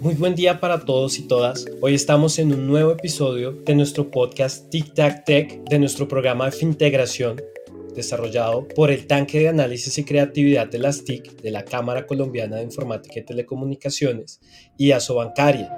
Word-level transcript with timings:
Muy 0.00 0.14
buen 0.14 0.34
día 0.34 0.60
para 0.60 0.80
todos 0.86 1.18
y 1.18 1.28
todas. 1.28 1.66
Hoy 1.82 1.94
estamos 1.94 2.38
en 2.38 2.54
un 2.54 2.66
nuevo 2.66 2.92
episodio 2.92 3.52
de 3.52 3.74
nuestro 3.74 4.10
podcast 4.10 4.70
Tic 4.70 4.94
Tac 4.94 5.26
Tech 5.26 5.62
de 5.68 5.78
nuestro 5.78 6.08
programa 6.08 6.46
de 6.46 6.52
Fintegración 6.52 7.38
desarrollado 7.94 8.66
por 8.68 8.90
el 8.90 9.06
tanque 9.06 9.40
de 9.40 9.48
análisis 9.48 9.98
y 9.98 10.04
creatividad 10.04 10.68
de 10.68 10.78
las 10.78 11.04
TIC 11.04 11.42
de 11.42 11.50
la 11.50 11.66
Cámara 11.66 12.06
Colombiana 12.06 12.56
de 12.56 12.62
Informática 12.62 13.18
y 13.18 13.24
Telecomunicaciones 13.26 14.40
y 14.78 14.92
Asobancaria. 14.92 15.70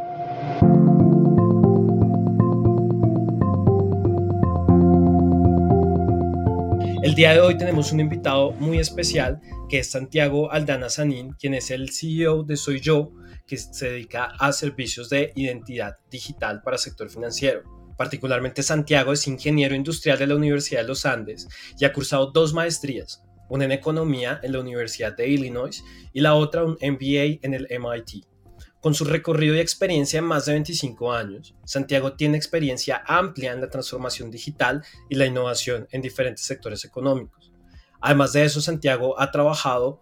El 7.02 7.16
día 7.16 7.32
de 7.32 7.40
hoy 7.40 7.58
tenemos 7.58 7.90
un 7.90 7.98
invitado 7.98 8.52
muy 8.52 8.78
especial 8.78 9.40
que 9.68 9.80
es 9.80 9.90
Santiago 9.90 10.52
Aldana 10.52 10.88
Sanín, 10.88 11.32
quien 11.32 11.54
es 11.54 11.72
el 11.72 11.90
CEO 11.90 12.44
de 12.44 12.56
Soy 12.56 12.78
Yo, 12.78 13.10
que 13.52 13.58
se 13.58 13.90
dedica 13.90 14.32
a 14.38 14.50
servicios 14.50 15.10
de 15.10 15.30
identidad 15.36 15.98
digital 16.10 16.62
para 16.62 16.78
sector 16.78 17.10
financiero. 17.10 17.62
Particularmente 17.98 18.62
Santiago 18.62 19.12
es 19.12 19.28
ingeniero 19.28 19.74
industrial 19.74 20.18
de 20.18 20.26
la 20.26 20.36
Universidad 20.36 20.80
de 20.80 20.88
los 20.88 21.04
Andes 21.04 21.48
y 21.78 21.84
ha 21.84 21.92
cursado 21.92 22.32
dos 22.32 22.54
maestrías, 22.54 23.22
una 23.50 23.66
en 23.66 23.72
economía 23.72 24.40
en 24.42 24.52
la 24.52 24.60
Universidad 24.60 25.14
de 25.14 25.28
Illinois 25.28 25.84
y 26.14 26.22
la 26.22 26.32
otra 26.34 26.64
un 26.64 26.78
MBA 26.80 27.40
en 27.42 27.52
el 27.52 27.68
MIT. 27.68 28.24
Con 28.80 28.94
su 28.94 29.04
recorrido 29.04 29.54
y 29.54 29.60
experiencia 29.60 30.20
en 30.20 30.24
más 30.24 30.46
de 30.46 30.52
25 30.52 31.12
años, 31.12 31.54
Santiago 31.66 32.14
tiene 32.14 32.38
experiencia 32.38 33.02
amplia 33.06 33.52
en 33.52 33.60
la 33.60 33.68
transformación 33.68 34.30
digital 34.30 34.82
y 35.10 35.16
la 35.16 35.26
innovación 35.26 35.86
en 35.90 36.00
diferentes 36.00 36.46
sectores 36.46 36.86
económicos. 36.86 37.52
Además 38.00 38.32
de 38.32 38.44
eso, 38.44 38.62
Santiago 38.62 39.20
ha 39.20 39.30
trabajado 39.30 40.00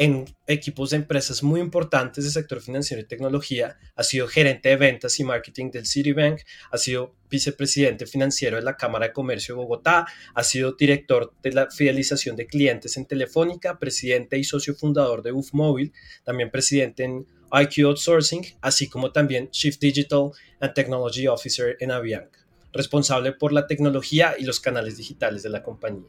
en 0.00 0.24
equipos 0.46 0.90
de 0.90 0.96
empresas 0.96 1.42
muy 1.42 1.60
importantes 1.60 2.24
del 2.24 2.32
sector 2.32 2.62
financiero 2.62 3.02
y 3.02 3.06
tecnología, 3.06 3.76
ha 3.94 4.02
sido 4.02 4.28
gerente 4.28 4.70
de 4.70 4.76
ventas 4.76 5.20
y 5.20 5.24
marketing 5.24 5.70
del 5.70 5.86
Citibank, 5.86 6.40
ha 6.70 6.78
sido 6.78 7.14
vicepresidente 7.28 8.06
financiero 8.06 8.56
de 8.56 8.62
la 8.62 8.78
Cámara 8.78 9.08
de 9.08 9.12
Comercio 9.12 9.54
de 9.54 9.60
Bogotá, 9.60 10.06
ha 10.34 10.42
sido 10.42 10.72
director 10.72 11.34
de 11.42 11.52
la 11.52 11.70
fidelización 11.70 12.34
de 12.34 12.46
clientes 12.46 12.96
en 12.96 13.04
Telefónica, 13.04 13.78
presidente 13.78 14.38
y 14.38 14.44
socio 14.44 14.74
fundador 14.74 15.22
de 15.22 15.32
UF 15.32 15.52
Mobile, 15.52 15.92
también 16.24 16.50
presidente 16.50 17.04
en 17.04 17.26
IQ 17.52 17.84
Outsourcing, 17.84 18.46
así 18.62 18.88
como 18.88 19.12
también 19.12 19.50
Chief 19.50 19.78
Digital 19.78 20.30
and 20.60 20.72
Technology 20.72 21.26
Officer 21.26 21.76
en 21.78 21.90
Avianca, 21.90 22.46
responsable 22.72 23.32
por 23.32 23.52
la 23.52 23.66
tecnología 23.66 24.34
y 24.38 24.44
los 24.44 24.60
canales 24.60 24.96
digitales 24.96 25.42
de 25.42 25.50
la 25.50 25.62
compañía. 25.62 26.08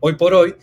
Hoy 0.00 0.16
por 0.16 0.34
hoy, 0.34 0.56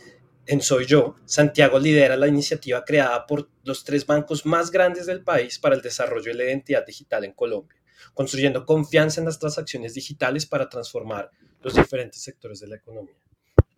en 0.48 0.62
Soy 0.62 0.86
Yo, 0.86 1.16
Santiago 1.26 1.78
lidera 1.78 2.16
la 2.16 2.28
iniciativa 2.28 2.84
creada 2.86 3.28
por 3.28 3.50
los 3.64 3.84
tres 3.84 4.06
bancos 4.06 4.45
más 4.45 4.72
grandes 4.72 5.06
del 5.06 5.23
país 5.23 5.59
para 5.59 5.76
el 5.76 5.81
desarrollo 5.81 6.31
de 6.31 6.38
la 6.38 6.45
identidad 6.45 6.86
digital 6.86 7.26
en 7.26 7.34
Colombia, 7.34 7.78
construyendo 8.14 8.66
confianza 8.66 9.20
en 9.20 9.26
las 9.26 9.39
transacciones 9.39 9.94
digitales 9.94 10.45
para 10.45 10.70
transformar 10.70 11.30
los 11.62 11.76
diferentes 11.76 12.22
sectores 12.22 12.62
de 12.62 12.67
la 12.67 12.78
economía. 12.78 13.17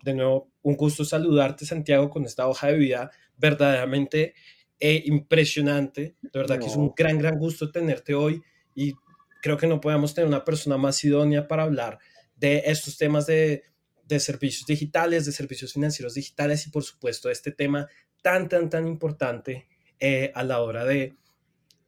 De 0.03 0.13
nuevo, 0.13 0.51
un 0.61 0.75
gusto 0.75 1.03
saludarte, 1.03 1.65
Santiago, 1.65 2.09
con 2.09 2.23
esta 2.25 2.47
hoja 2.47 2.67
de 2.67 2.77
vida 2.77 3.11
verdaderamente 3.35 4.35
eh, 4.79 5.01
impresionante. 5.05 6.15
De 6.21 6.39
verdad 6.39 6.59
que 6.59 6.67
es 6.67 6.75
un 6.75 6.93
gran, 6.95 7.17
gran 7.17 7.37
gusto 7.37 7.71
tenerte 7.71 8.13
hoy 8.13 8.41
y 8.75 8.93
creo 9.41 9.57
que 9.57 9.67
no 9.67 9.81
podemos 9.81 10.13
tener 10.13 10.27
una 10.27 10.45
persona 10.45 10.77
más 10.77 11.03
idónea 11.03 11.47
para 11.47 11.63
hablar 11.63 11.99
de 12.35 12.63
estos 12.65 12.97
temas 12.97 13.25
de, 13.25 13.63
de 14.09 14.19
servicios 14.19 14.65
digitales, 14.65 15.25
de 15.25 15.31
servicios 15.31 15.71
financieros 15.71 16.15
digitales 16.15 16.67
y 16.67 16.71
por 16.71 16.83
supuesto 16.83 17.29
este 17.29 17.51
tema 17.51 17.87
tan, 18.21 18.49
tan, 18.49 18.69
tan 18.69 18.87
importante 18.87 19.67
eh, 19.99 20.31
a 20.35 20.43
la 20.43 20.61
hora 20.61 20.83
de, 20.83 21.15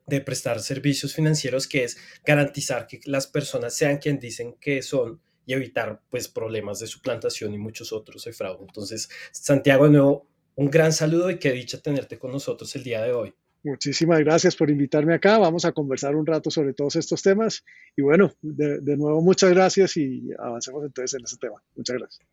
de 0.06 0.22
prestar 0.22 0.62
servicios 0.62 1.14
financieros, 1.14 1.68
que 1.68 1.84
es 1.84 1.98
garantizar 2.24 2.88
que 2.88 3.02
las 3.06 3.28
personas 3.28 3.74
sean 3.74 3.98
quien 3.98 4.20
dicen 4.20 4.56
que 4.62 4.82
son 4.84 5.20
y 5.46 5.54
evitar 5.54 6.02
pues 6.10 6.28
problemas 6.28 6.80
de 6.80 6.88
suplantación 6.88 7.54
y 7.54 7.58
muchos 7.58 7.92
otros 7.92 8.24
de 8.24 8.34
fraude. 8.34 8.64
Entonces, 8.68 9.10
Santiago, 9.32 9.86
de 9.86 9.92
nuevo, 9.92 10.28
un 10.56 10.70
gran 10.70 10.94
saludo 10.94 11.32
y 11.32 11.40
qué 11.40 11.52
dicha 11.52 11.82
tenerte 11.82 12.20
con 12.20 12.32
nosotros 12.32 12.76
el 12.76 12.84
día 12.84 13.02
de 13.02 13.14
hoy. 13.14 13.34
Muchísimas 13.64 14.20
gracias 14.20 14.56
por 14.56 14.72
invitarme 14.72 15.14
acá. 15.14 15.38
Vamos 15.38 15.66
a 15.66 15.72
conversar 15.72 16.16
un 16.16 16.26
rato 16.26 16.50
sobre 16.50 16.74
todos 16.74 16.96
estos 16.96 17.22
temas. 17.22 17.64
Y 17.96 18.02
bueno, 18.02 18.34
de, 18.42 18.80
de 18.80 18.98
nuevo, 18.98 19.22
muchas 19.22 19.52
gracias 19.52 19.98
y 19.98 20.30
avancemos 20.40 20.84
entonces 20.84 21.20
en 21.20 21.26
ese 21.26 21.38
tema. 21.38 21.62
Muchas 21.76 21.98
gracias. 21.98 22.28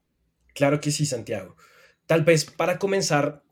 Claro 0.54 0.80
que 0.80 0.90
sí, 0.90 1.04
Santiago. 1.04 1.54
Tal 2.06 2.24
vez 2.24 2.46
para 2.46 2.78
comenzar, 2.78 3.42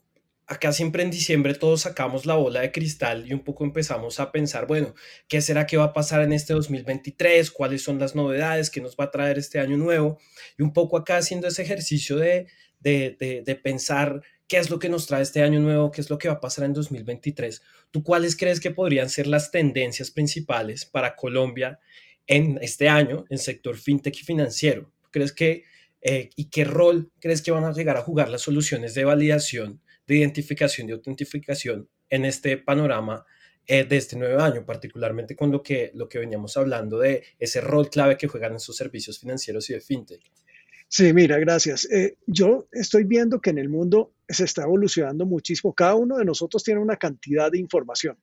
acá 0.46 0.72
siempre 0.72 1.02
en 1.02 1.10
diciembre 1.10 1.54
todos 1.54 1.82
sacamos 1.82 2.24
la 2.24 2.34
bola 2.34 2.60
de 2.60 2.72
cristal 2.72 3.26
y 3.28 3.34
un 3.34 3.44
poco 3.44 3.64
empezamos 3.64 4.20
a 4.20 4.32
pensar, 4.32 4.66
bueno, 4.66 4.94
¿qué 5.28 5.42
será 5.42 5.66
que 5.66 5.76
va 5.76 5.84
a 5.84 5.92
pasar 5.92 6.22
en 6.22 6.32
este 6.32 6.54
2023? 6.54 7.50
¿Cuáles 7.50 7.82
son 7.82 7.98
las 7.98 8.14
novedades 8.14 8.70
que 8.70 8.80
nos 8.80 8.96
va 8.96 9.04
a 9.04 9.10
traer 9.10 9.38
este 9.38 9.60
año 9.60 9.76
nuevo? 9.76 10.18
Y 10.56 10.62
un 10.62 10.72
poco 10.72 10.96
acá 10.96 11.18
haciendo 11.18 11.48
ese 11.48 11.62
ejercicio 11.62 12.16
de, 12.16 12.46
de, 12.80 13.16
de, 13.20 13.42
de 13.44 13.54
pensar 13.56 14.22
qué 14.48 14.58
es 14.58 14.70
lo 14.70 14.78
que 14.78 14.88
nos 14.88 15.06
trae 15.06 15.22
este 15.22 15.42
año 15.42 15.60
nuevo, 15.60 15.90
qué 15.90 16.00
es 16.00 16.10
lo 16.10 16.18
que 16.18 16.28
va 16.28 16.34
a 16.34 16.40
pasar 16.40 16.64
en 16.64 16.72
2023. 16.72 17.62
¿Tú 17.90 18.02
cuáles 18.02 18.36
crees 18.36 18.60
que 18.60 18.70
podrían 18.70 19.10
ser 19.10 19.26
las 19.26 19.50
tendencias 19.50 20.10
principales 20.10 20.84
para 20.84 21.16
Colombia 21.16 21.80
en 22.26 22.58
este 22.60 22.88
año 22.88 23.24
en 23.30 23.38
sector 23.38 23.76
fintech 23.76 24.16
y 24.16 24.24
financiero? 24.24 24.92
¿Crees 25.10 25.32
que 25.32 25.64
eh, 26.08 26.30
y 26.36 26.50
qué 26.50 26.64
rol 26.64 27.10
crees 27.18 27.42
que 27.42 27.50
van 27.50 27.64
a 27.64 27.72
llegar 27.72 27.96
a 27.96 28.02
jugar 28.02 28.28
las 28.28 28.42
soluciones 28.42 28.94
de 28.94 29.04
validación, 29.04 29.80
de 30.06 30.18
identificación 30.18 30.88
y 30.88 30.92
autentificación 30.92 31.88
en 32.10 32.24
este 32.24 32.58
panorama 32.58 33.26
eh, 33.66 33.82
de 33.82 33.96
este 33.96 34.16
nuevo 34.16 34.40
año, 34.40 34.64
particularmente 34.64 35.34
con 35.34 35.50
lo 35.50 35.64
que, 35.64 35.90
lo 35.94 36.08
que 36.08 36.20
veníamos 36.20 36.56
hablando 36.56 36.98
de 36.98 37.24
ese 37.40 37.60
rol 37.60 37.90
clave 37.90 38.16
que 38.16 38.28
juegan 38.28 38.54
esos 38.54 38.76
servicios 38.76 39.18
financieros 39.18 39.68
y 39.70 39.72
de 39.72 39.80
fintech? 39.80 40.22
Sí, 40.88 41.12
mira, 41.12 41.38
gracias. 41.38 41.84
Eh, 41.90 42.16
yo 42.26 42.68
estoy 42.72 43.04
viendo 43.04 43.40
que 43.40 43.50
en 43.50 43.58
el 43.58 43.68
mundo 43.68 44.14
se 44.28 44.44
está 44.44 44.62
evolucionando 44.62 45.26
muchísimo. 45.26 45.74
Cada 45.74 45.96
uno 45.96 46.16
de 46.16 46.24
nosotros 46.24 46.62
tiene 46.62 46.80
una 46.80 46.96
cantidad 46.96 47.50
de 47.50 47.58
información, 47.58 48.16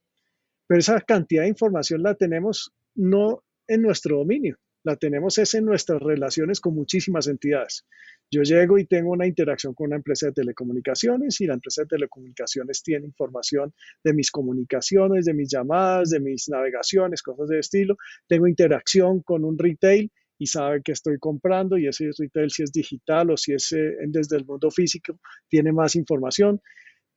pero 0.68 0.80
esa 0.80 1.00
cantidad 1.02 1.44
de 1.44 1.50
información 1.50 2.02
la 2.02 2.16
tenemos 2.16 2.74
no 2.96 3.44
en 3.68 3.82
nuestro 3.82 4.18
dominio, 4.18 4.58
la 4.84 4.96
tenemos 4.96 5.38
es 5.38 5.54
en 5.56 5.66
nuestras 5.66 6.02
relaciones 6.02 6.60
con 6.60 6.76
muchísimas 6.76 7.28
entidades. 7.28 7.86
Yo 8.32 8.42
llego 8.42 8.78
y 8.78 8.86
tengo 8.86 9.12
una 9.12 9.28
interacción 9.28 9.74
con 9.74 9.88
una 9.88 9.98
empresa 9.98 10.28
de 10.28 10.34
telecomunicaciones 10.34 11.40
y 11.42 11.46
la 11.46 11.54
empresa 11.54 11.84
de 11.84 11.88
telecomunicaciones 11.88 12.82
tiene 12.82 13.06
información 13.06 13.74
de 14.04 14.14
mis 14.14 14.32
comunicaciones, 14.32 15.26
de 15.26 15.34
mis 15.34 15.50
llamadas, 15.52 16.10
de 16.10 16.20
mis 16.20 16.50
navegaciones, 16.50 17.22
cosas 17.22 17.50
de 17.50 17.60
estilo. 17.60 17.98
Tengo 18.28 18.48
interacción 18.48 19.22
con 19.22 19.46
un 19.46 19.58
retail 19.58 20.12
y 20.44 20.48
sabe 20.48 20.82
que 20.84 20.92
estoy 20.92 21.20
comprando 21.20 21.78
y 21.78 21.88
ese 21.88 22.10
retail 22.20 22.52
si 22.52 22.64
es 22.64 22.72
digital 22.74 23.32
o 23.32 23.38
si 23.38 23.54
es 23.54 23.72
eh, 23.72 23.96
desde 24.08 24.36
el 24.36 24.46
mundo 24.46 24.70
físico, 24.72 25.18
tiene 25.48 25.72
más 25.72 25.96
información. 25.96 26.60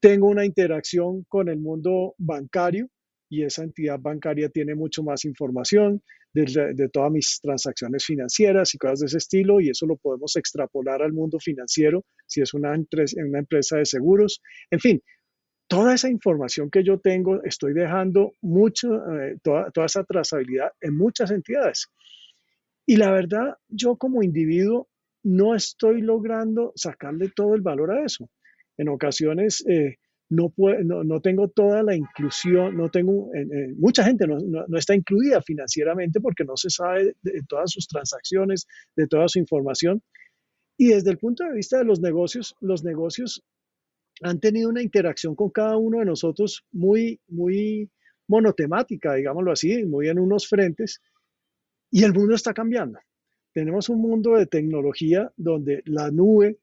Tengo 0.01 0.29
una 0.29 0.45
interacción 0.45 1.25
con 1.29 1.49
el 1.49 1.59
mundo 1.59 2.15
bancario 2.19 2.89
y 3.29 3.43
esa 3.43 3.65
entidad 3.65 3.99
bancaria 3.99 4.49
tiene 4.49 4.77
mucho 4.77 5.03
más 5.03 5.25
información 5.25 6.03
de, 6.35 6.89
todas 6.93 7.11
mis 7.11 7.41
transacciones 7.41 8.05
financieras 8.05 8.73
y 8.75 8.79
cosas 8.79 9.01
de 9.01 9.07
ese 9.07 9.19
estilo 9.19 9.61
y 9.61 9.71
eso 9.71 9.87
lo 9.87 9.97
podemos 9.97 10.37
extrapolar 10.37 11.03
al 11.03 11.13
mundo 11.13 11.41
financiero 11.41 12.05
si 12.27 12.43
es 12.43 12.55
una, 12.55 12.75
una 12.75 13.39
empresa 13.41 13.79
de 13.79 13.87
seguros. 13.87 14.41
En 14.71 14.79
fin, 14.79 15.03
toda 15.67 15.95
esa 15.95 16.09
información 16.09 16.71
que 16.71 16.85
yo 16.85 17.01
tengo, 17.01 17.43
estoy 17.43 17.73
dejando 17.73 18.35
mucho, 18.41 18.95
eh, 19.19 19.37
toda, 19.43 19.73
toda 19.73 19.87
esa 19.87 20.05
trazabilidad 20.05 20.71
en 20.81 20.97
muchas 20.97 21.33
entidades. 21.33 21.89
Y 22.87 22.97
la 22.97 23.11
verdad, 23.11 23.57
yo 23.69 23.97
como 23.97 24.23
individuo 24.23 24.89
no 25.25 25.55
estoy 25.57 26.03
logrando 26.03 26.73
sacarle 26.77 27.33
todo 27.35 27.55
el 27.55 27.61
valor 27.61 27.91
a 27.91 28.05
eso. 28.05 28.31
En 28.79 28.89
ocasiones 28.89 29.65
eh, 29.67 29.97
no, 30.29 30.53
no, 30.85 31.21
tengo 31.21 31.49
toda 31.49 31.83
la 31.83 31.95
inclusión, 31.95 32.77
no 32.77 32.91
tengo, 32.91 33.31
mucha 33.77 34.05
gente 34.05 34.27
no, 34.27 34.39
no, 34.39 34.79
está 34.79 34.95
incluida 34.95 35.41
financieramente 35.41 36.21
porque 36.21 36.45
no 36.45 36.57
se 36.57 36.71
sabe 36.71 37.15
de, 37.23 37.43
todas 37.49 37.71
sus 37.71 37.87
transacciones, 37.87 38.67
de 38.97 39.07
toda 39.07 39.29
su 39.29 39.39
información. 39.39 40.03
Y 40.77 40.89
desde 40.89 41.11
el 41.11 41.19
punto 41.19 41.45
de 41.45 41.55
vista 41.55 41.79
de 41.79 41.85
los 41.85 42.01
negocios, 42.01 42.55
los 42.61 42.85
negocios 42.85 43.43
han 44.23 44.41
tenido 44.41 44.69
una 44.69 44.83
interacción 44.83 45.35
con 45.35 45.51
cada 45.51 45.77
uno 45.77 46.01
de 46.01 46.07
nosotros 46.07 46.65
muy, 46.73 47.21
muy 47.29 47.91
monotemática, 48.29 49.15
digámoslo 49.15 49.53
así, 49.53 49.85
muy 49.85 50.09
en 50.09 50.19
unos 50.19 50.49
frentes, 50.49 51.01
y 51.97 52.05
el 52.05 52.13
mundo 52.13 52.35
está 52.35 52.53
cambiando. 52.53 52.99
Tenemos 53.55 53.89
un 53.89 54.03
mundo 54.03 54.35
de 54.35 54.45
tecnología 54.45 55.33
donde 55.35 55.81
la 55.87 56.11
nube, 56.11 56.59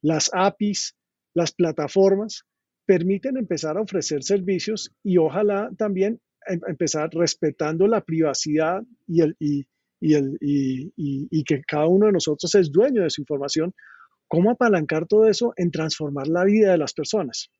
las 0.00 0.30
APIs, 0.32 0.96
las 1.34 1.52
plataformas 1.52 2.46
permiten 2.86 3.36
empezar 3.36 3.76
a 3.76 3.82
ofrecer 3.82 4.22
servicios 4.22 4.90
y 5.02 5.18
ojalá 5.18 5.70
también 5.76 6.18
em, 6.46 6.60
empezar 6.66 7.10
respetando 7.12 7.86
la 7.88 8.00
privacidad 8.00 8.82
y, 9.06 9.20
el, 9.20 9.36
y, 9.38 9.66
el, 10.14 10.38
y, 10.40 11.44
que 11.44 11.60
cada 11.60 11.86
uno 11.86 12.06
de 12.06 12.12
nosotros 12.12 12.54
es 12.54 12.72
dueño 12.72 13.02
de 13.02 13.10
su 13.10 13.20
información, 13.20 13.74
cómo 14.28 14.50
apalancar 14.50 15.06
todo 15.06 15.28
eso 15.28 15.52
en 15.58 15.70
transformar 15.70 16.26
la 16.26 16.44
vida 16.44 16.72
de 16.72 16.78
las 16.78 16.94
personas. 16.94 17.50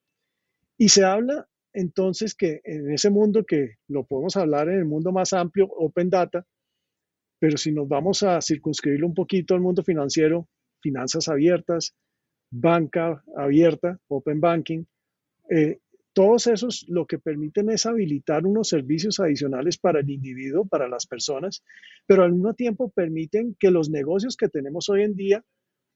Y 0.79 0.89
se 0.89 1.05
habla 1.05 1.47
entonces 1.75 2.35
que 2.35 2.63
en 2.65 2.91
ese 2.91 3.11
mundo 3.11 3.45
que 3.45 3.75
lo 3.89 4.07
podemos 4.07 4.39
hablar 4.39 4.71
en 4.71 4.79
el 4.79 4.87
mundo 4.87 5.13
más 5.13 5.35
amplio, 5.35 5.67
Open 5.67 6.09
Data, 6.09 6.47
pero 7.41 7.57
si 7.57 7.73
nos 7.73 7.89
vamos 7.89 8.23
a 8.23 8.41
circunscribirlo 8.41 9.07
un 9.07 9.15
poquito 9.15 9.55
al 9.55 9.63
mundo 9.63 9.83
financiero, 9.83 10.47
finanzas 10.81 11.29
abiertas, 11.29 11.95
banca 12.51 13.25
abierta, 13.35 13.99
Open 14.09 14.41
Banking, 14.41 14.85
eh, 15.49 15.79
todos 16.13 16.49
esos 16.49 16.85
lo 16.89 17.07
que 17.07 17.19
permiten 17.19 17.71
es 17.71 17.87
habilitar 17.87 18.45
unos 18.45 18.69
servicios 18.69 19.21
adicionales 19.21 19.79
para 19.79 20.01
el 20.01 20.11
individuo, 20.11 20.67
para 20.67 20.87
las 20.87 21.07
personas, 21.07 21.65
pero 22.07 22.25
al 22.25 22.33
mismo 22.33 22.53
tiempo 22.53 22.91
permiten 22.91 23.57
que 23.59 23.71
los 23.71 23.89
negocios 23.89 24.37
que 24.37 24.49
tenemos 24.49 24.91
hoy 24.91 25.03
en 25.03 25.15
día 25.15 25.43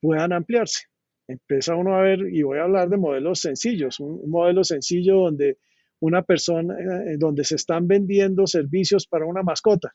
puedan 0.00 0.32
ampliarse. 0.32 0.84
Empieza 1.28 1.74
uno 1.74 1.94
a 1.96 2.02
ver, 2.02 2.20
y 2.32 2.42
voy 2.42 2.58
a 2.58 2.62
hablar 2.62 2.88
de 2.88 2.96
modelos 2.96 3.40
sencillos, 3.40 4.00
un, 4.00 4.30
modelo 4.30 4.64
sencillo 4.64 5.16
donde 5.16 5.58
una 6.00 6.22
persona, 6.22 6.74
eh, 6.78 7.16
donde 7.18 7.44
se 7.44 7.56
están 7.56 7.86
vendiendo 7.86 8.46
servicios 8.46 9.06
para 9.06 9.26
una 9.26 9.42
mascota, 9.42 9.94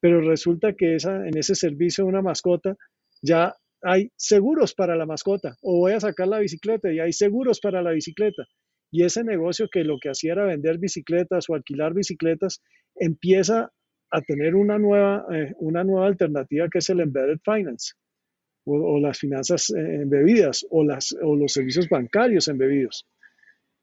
pero 0.00 0.20
resulta 0.20 0.74
que 0.74 0.94
esa, 0.94 1.26
en 1.26 1.36
ese 1.36 1.54
servicio 1.54 2.04
de 2.04 2.10
una 2.10 2.22
mascota 2.22 2.76
ya 3.22 3.54
hay 3.82 4.10
seguros 4.16 4.74
para 4.74 4.96
la 4.96 5.06
mascota, 5.06 5.56
o 5.62 5.78
voy 5.78 5.92
a 5.92 6.00
sacar 6.00 6.28
la 6.28 6.40
bicicleta 6.40 6.92
y 6.92 6.98
hay 6.98 7.12
seguros 7.12 7.60
para 7.60 7.82
la 7.82 7.92
bicicleta 7.92 8.44
y 8.90 9.04
ese 9.04 9.24
negocio 9.24 9.68
que 9.70 9.84
lo 9.84 9.98
que 9.98 10.10
hacía 10.10 10.32
era 10.32 10.46
vender 10.46 10.78
bicicletas 10.78 11.48
o 11.48 11.54
alquilar 11.54 11.94
bicicletas, 11.94 12.62
empieza 12.94 13.70
a 14.10 14.20
tener 14.22 14.54
una 14.54 14.78
nueva, 14.78 15.26
eh, 15.32 15.52
una 15.58 15.84
nueva 15.84 16.06
alternativa 16.06 16.68
que 16.70 16.78
es 16.78 16.88
el 16.88 17.00
embedded 17.00 17.38
finance 17.44 17.92
o, 18.64 18.98
las 19.00 19.18
finanzas 19.18 19.70
eh, 19.70 20.02
embebidas 20.02 20.66
o, 20.70 20.84
las, 20.84 21.14
o 21.22 21.36
los 21.36 21.52
servicios 21.52 21.88
bancarios 21.88 22.48
embebidos. 22.48 23.06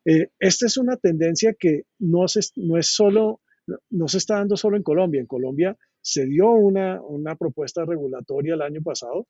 Eh, 0.06 0.30
esta 0.40 0.68
es 0.68 0.78
una 0.78 0.98
tendencia 0.98 1.56
que 1.58 1.84
no, 2.00 2.28
se, 2.28 2.42
no 2.58 2.78
es 2.78 2.88
solo, 2.88 3.42
no 3.90 4.08
se 4.08 4.20
está 4.20 4.36
dando 4.36 4.58
solo 4.58 4.78
en 4.78 4.84
Colombia. 4.84 5.22
En 5.22 5.28
Colombia 5.28 5.76
se 6.06 6.28
dio 6.28 6.52
una, 6.52 7.02
una 7.02 7.36
propuesta 7.36 7.84
regulatoria 7.84 8.54
el 8.54 8.62
año 8.62 8.82
pasado 8.84 9.26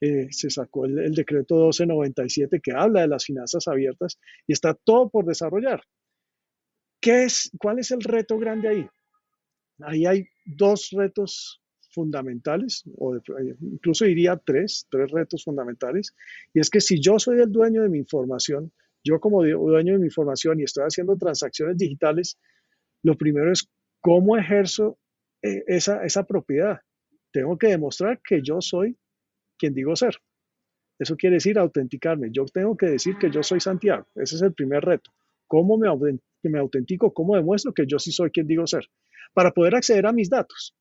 eh, 0.00 0.28
se 0.30 0.48
sacó 0.48 0.86
el, 0.86 1.14
decreto 1.14 1.56
1297 1.56 2.60
que 2.62 2.72
habla 2.72 3.02
de 3.02 3.08
las 3.08 3.26
finanzas 3.26 3.68
abiertas 3.68 4.18
y 4.46 4.54
está 4.54 4.72
todo 4.72 5.10
por 5.10 5.26
desarrollar. 5.26 5.82
¿Qué 7.00 7.24
es, 7.24 7.50
¿Cuál 7.58 7.80
es 7.80 7.90
el 7.90 8.00
reto 8.00 8.38
grande 8.38 8.68
ahí? 8.68 8.88
Ahí 9.80 10.06
hay 10.06 10.26
dos 10.46 10.88
retos 10.92 11.62
fundamentales, 11.90 12.82
o 12.96 13.18
incluso 13.60 14.06
diría 14.06 14.40
tres, 14.42 14.86
tres 14.90 15.10
retos 15.10 15.44
fundamentales, 15.44 16.14
y 16.54 16.60
es 16.60 16.70
que 16.70 16.80
si 16.80 16.98
yo 16.98 17.18
soy 17.18 17.40
el 17.40 17.52
dueño 17.52 17.82
de 17.82 17.90
mi 17.90 17.98
información, 17.98 18.72
yo 19.04 19.20
como 19.20 19.44
dueño 19.44 19.92
de 19.92 19.98
mi 19.98 20.06
información 20.06 20.60
y 20.60 20.64
estoy 20.64 20.84
haciendo 20.84 21.16
transacciones 21.16 21.76
digitales, 21.76 22.38
lo 23.02 23.16
primero 23.18 23.52
es 23.52 23.68
cómo 24.00 24.38
ejerzo 24.38 24.98
eh, 25.42 25.64
esa, 25.66 26.24
propiedad. 26.24 26.80
Tengo 27.32 27.58
que 27.58 27.68
demostrar 27.68 28.20
que 28.22 28.40
yo 28.42 28.60
soy 28.60 28.96
quien 29.58 29.74
digo 29.74 29.94
ser. 29.96 30.16
Eso 30.98 31.16
quiere 31.16 31.34
decir 31.34 31.58
autenticarme. 31.58 32.30
Yo 32.32 32.44
tengo 32.46 32.76
que 32.76 32.86
decir 32.86 33.16
que 33.18 33.30
yo 33.30 33.42
soy 33.42 33.60
Santiago. 33.60 34.06
Ese 34.14 34.36
es 34.36 34.42
el 34.42 34.54
primer 34.54 34.82
reto. 34.82 35.10
¿Cómo 35.46 35.78
me, 35.78 35.88
autentico? 36.58 37.12
¿Cómo 37.12 37.36
demuestro 37.36 37.72
que 37.74 37.86
yo 37.86 37.98
sí 37.98 38.12
soy 38.12 38.30
quien 38.30 38.46
digo 38.46 38.66
ser? 38.66 38.88
Para 39.34 39.52
poder 39.52 39.74
acceder 39.74 40.06
a 40.06 40.12
mis 40.12 40.30
datos. 40.30 40.74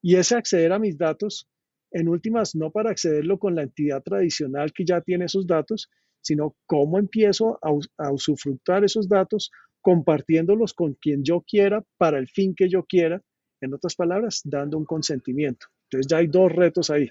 Y 0.00 0.16
ese 0.16 0.34
acceder 0.34 0.72
a 0.72 0.78
mis 0.78 0.96
datos, 0.96 1.48
en 1.90 2.08
últimas, 2.08 2.54
no 2.54 2.70
para 2.70 2.90
accederlo 2.90 3.38
con 3.38 3.54
la 3.54 3.62
entidad 3.62 4.02
tradicional 4.02 4.72
que 4.72 4.84
ya 4.84 5.00
tiene 5.02 5.26
esos 5.26 5.46
datos, 5.46 5.90
sino 6.22 6.56
cómo 6.66 6.98
empiezo 6.98 7.58
a, 7.62 7.70
a 7.98 8.12
usufructar 8.12 8.84
esos 8.84 9.08
datos 9.08 9.50
compartiéndolos 9.82 10.72
con 10.72 10.94
quien 10.94 11.22
yo 11.24 11.42
quiera 11.46 11.84
para 11.98 12.18
el 12.18 12.28
fin 12.28 12.54
que 12.54 12.68
yo 12.68 12.84
quiera. 12.84 13.20
En 13.62 13.72
otras 13.72 13.94
palabras, 13.94 14.42
dando 14.44 14.76
un 14.76 14.84
consentimiento. 14.84 15.68
Entonces 15.84 16.08
ya 16.10 16.18
hay 16.18 16.26
dos 16.26 16.52
retos 16.52 16.90
ahí. 16.90 17.08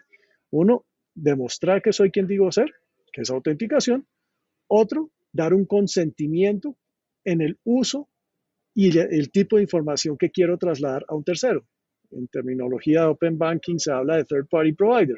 Uno, 0.51 0.86
demostrar 1.15 1.81
que 1.81 1.94
soy 1.94 2.12
quien 2.12 2.27
digo 2.27 2.51
ser, 2.51 2.71
que 3.12 3.21
es 3.21 3.30
autenticación. 3.30 4.06
Otro, 4.68 5.12
dar 5.31 5.53
un 5.53 5.65
consentimiento 5.65 6.75
en 7.24 7.42
el 7.42 7.57
uso 7.63 8.09
y 8.74 8.98
el 8.98 9.31
tipo 9.31 9.56
de 9.56 9.63
información 9.63 10.18
que 10.18 10.30
quiero 10.30 10.57
trasladar 10.57 11.06
a 11.07 11.15
un 11.15 11.24
tercero. 11.24 11.65
En 12.12 12.27
terminología 12.27 13.01
de 13.01 13.07
Open 13.07 13.38
Banking 13.38 13.77
se 13.80 13.92
habla 13.92 14.18
de 14.18 14.25
Third 14.25 14.47
Party 14.50 14.74
Provider. 14.74 15.18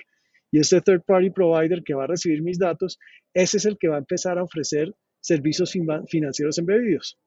Y 0.52 0.60
ese 0.60 0.82
Third 0.82 1.02
Party 1.04 1.32
Provider 1.32 1.84
que 1.84 1.96
va 1.96 2.04
a 2.04 2.08
recibir 2.08 2.44
mis 2.44 2.60
datos, 2.60 3.00
ese 3.34 3.58
es 3.58 3.66
el 3.66 3.80
que 3.80 3.88
va 3.88 3.96
a 3.96 4.00
empezar 4.00 4.38
a 4.38 4.44
ofrecer 4.44 4.94
servicios 5.20 5.74
financieros 6.08 6.60
embebidos. 6.60 7.18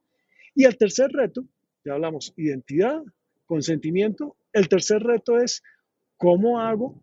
Y 0.55 0.65
el 0.65 0.77
tercer 0.77 1.11
reto, 1.11 1.45
ya 1.85 1.95
hablamos, 1.95 2.33
identidad, 2.37 3.03
consentimiento. 3.47 4.37
El 4.53 4.69
tercer 4.69 5.03
reto 5.03 5.39
es 5.39 5.63
cómo 6.17 6.61
hago 6.61 7.03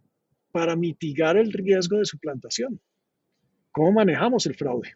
para 0.51 0.75
mitigar 0.75 1.38
el 1.38 1.51
riesgo 1.51 1.98
de 1.98 2.06
suplantación. 2.06 2.80
¿Cómo 3.72 3.92
manejamos 3.94 4.45
el 4.45 4.56
fraude? 4.56 4.94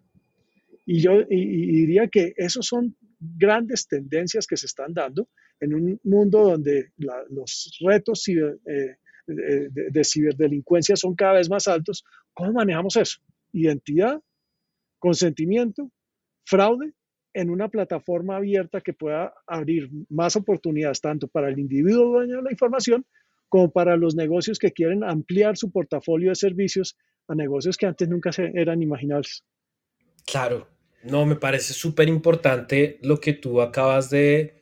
Y 0.86 1.02
yo 1.02 1.24
diría 1.26 2.08
que 2.08 2.34
esos 2.38 2.68
son 2.68 2.96
grandes 3.20 3.88
tendencias 3.88 4.46
que 4.46 4.56
se 4.56 4.68
están 4.68 4.94
dando 4.94 5.28
en 5.60 5.74
un 5.74 6.00
mundo 6.04 6.44
donde 6.44 6.92
los 6.98 7.78
retos 7.82 8.26
eh, 8.28 8.96
de, 9.26 10.04
ciberdelincuencia 10.04 10.96
son 10.96 11.16
cada 11.16 11.34
vez 11.34 11.50
más 11.50 11.68
altos. 11.68 12.04
¿Cómo 12.34 12.54
manejamos 12.54 12.96
eso? 12.96 13.20
Identidad, 13.52 14.22
consentimiento, 15.00 15.92
fraude 16.46 16.94
en 17.38 17.52
una 17.52 17.70
plataforma 17.70 18.38
abierta 18.38 18.82
que 18.82 18.94
pueda 18.94 19.32
abrir 19.46 19.92
más 20.10 20.36
oportunidades 20.36 21.02
tanto 21.02 21.28
para 21.28 21.50
el 21.50 21.60
individuo 21.60 22.06
dueño 22.08 22.38
de 22.38 22.42
la 22.42 22.52
información 22.52 23.06
como 23.48 23.72
para 23.72 23.96
los 23.96 24.16
negocios 24.16 24.58
que 24.58 24.72
quieren 24.72 25.04
ampliar 25.04 25.56
su 25.56 25.72
portafolio 25.72 26.30
de 26.30 26.36
servicios 26.36 26.98
a 27.28 27.36
negocios 27.36 27.78
que 27.78 27.86
antes 27.86 28.10
nunca 28.10 28.32
eran 28.56 28.82
imaginables. 28.82 29.44
Claro, 30.26 30.68
no, 31.04 31.28
me 31.28 31.36
parece 31.36 31.74
súper 31.74 32.10
importante 32.10 32.98
lo 33.04 33.20
que 33.20 33.34
tú 33.34 33.62
acabas 33.62 34.10
de, 34.10 34.56